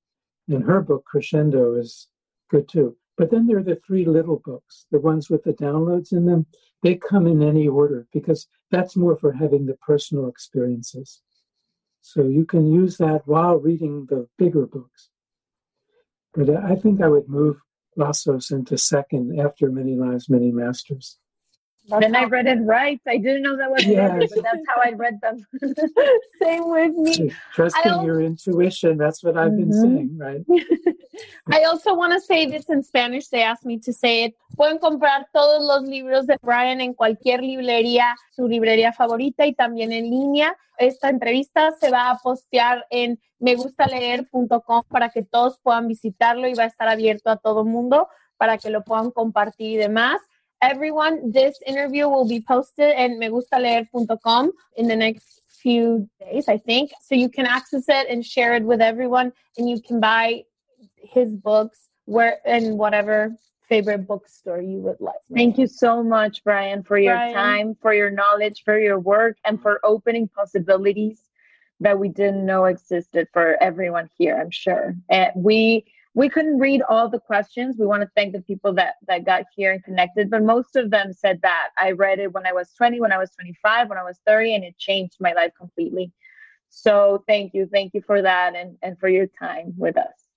[0.49, 2.09] And her book, Crescendo, is
[2.51, 2.97] good too.
[3.17, 6.47] But then there are the three little books, the ones with the downloads in them.
[6.83, 11.21] They come in any order because that's more for having the personal experiences.
[12.01, 15.10] So you can use that while reading the bigger books.
[16.35, 17.57] But I think I would move
[17.99, 21.19] Lazos into second after Many Lives, Many Masters.
[21.89, 23.01] That's then I read it right.
[23.09, 24.33] I didn't know that was yes.
[24.35, 25.45] but that's how I read them.
[26.41, 27.33] Same with me.
[27.55, 28.97] Trusting your intuition.
[28.97, 29.71] That's what I've mm-hmm.
[29.71, 30.95] been saying, right?
[31.51, 33.29] I also want to say this in Spanish.
[33.29, 34.37] They asked me to say it.
[34.57, 39.93] Pueden comprar todos los libros de Brian en cualquier librería, su librería favorita y también
[39.93, 40.57] en línea.
[40.79, 46.65] Esta entrevista se va a postear en megustaleer.com para que todos puedan visitarlo y va
[46.65, 50.21] a estar abierto a todo mundo para que lo puedan compartir y demás
[50.63, 56.91] everyone, this interview will be posted in megustaleer.com in the next few days, I think.
[57.03, 60.45] So you can access it and share it with everyone, and you can buy
[61.03, 63.35] his books where in whatever
[63.69, 65.15] favorite bookstore you would like.
[65.33, 67.35] Thank you so much, Brian, for your Brian.
[67.35, 71.21] time, for your knowledge, for your work, and for opening possibilities
[71.79, 74.95] that we didn't know existed for everyone here, I'm sure.
[75.09, 77.77] And we we couldn't read all the questions.
[77.79, 80.91] We want to thank the people that that got here and connected, but most of
[80.91, 83.99] them said that I read it when I was 20, when I was 25, when
[83.99, 86.13] I was 30, and it changed my life completely.
[86.69, 90.30] So thank you, thank you for that, and and for your time with us.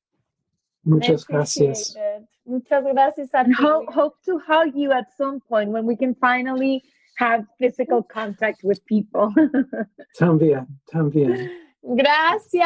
[0.84, 1.95] Muchas gracias.
[1.95, 2.27] It.
[2.45, 6.84] Muchas gracias and hope, hope to hug you at some point when we can finally
[7.17, 9.34] have physical contact with people.
[10.19, 11.49] también, también.
[11.84, 12.61] Gracias.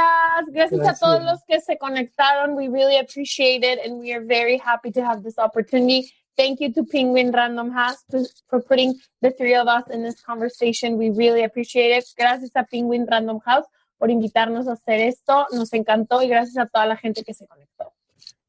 [0.51, 0.71] Gracias.
[0.71, 2.55] Gracias a todos los que se conectaron.
[2.55, 6.09] We really appreciate it and we are very happy to have this opportunity.
[6.37, 8.03] Thank you to Penguin Random House
[8.47, 10.97] for putting the three of us in this conversation.
[10.97, 12.05] We really appreciate it.
[12.15, 13.65] Gracias a Penguin Random House
[13.97, 15.47] por invitarnos a hacer esto.
[15.51, 17.96] Nos encantó y gracias a toda la gente que se conectó.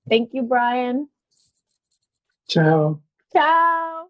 [0.09, 1.09] Thank you, Brian.
[2.49, 3.01] Ciao.
[3.33, 4.09] Ciao.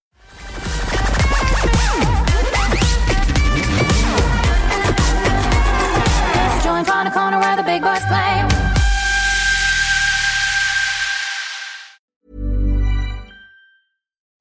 [7.18, 8.32] corner where the big boys play.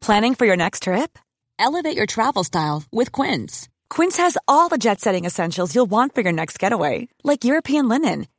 [0.01, 1.19] Planning for your next trip?
[1.59, 3.67] Elevate your travel style with Quince.
[3.89, 7.89] Quince has all the jet setting essentials you'll want for your next getaway, like European
[7.89, 8.27] linen,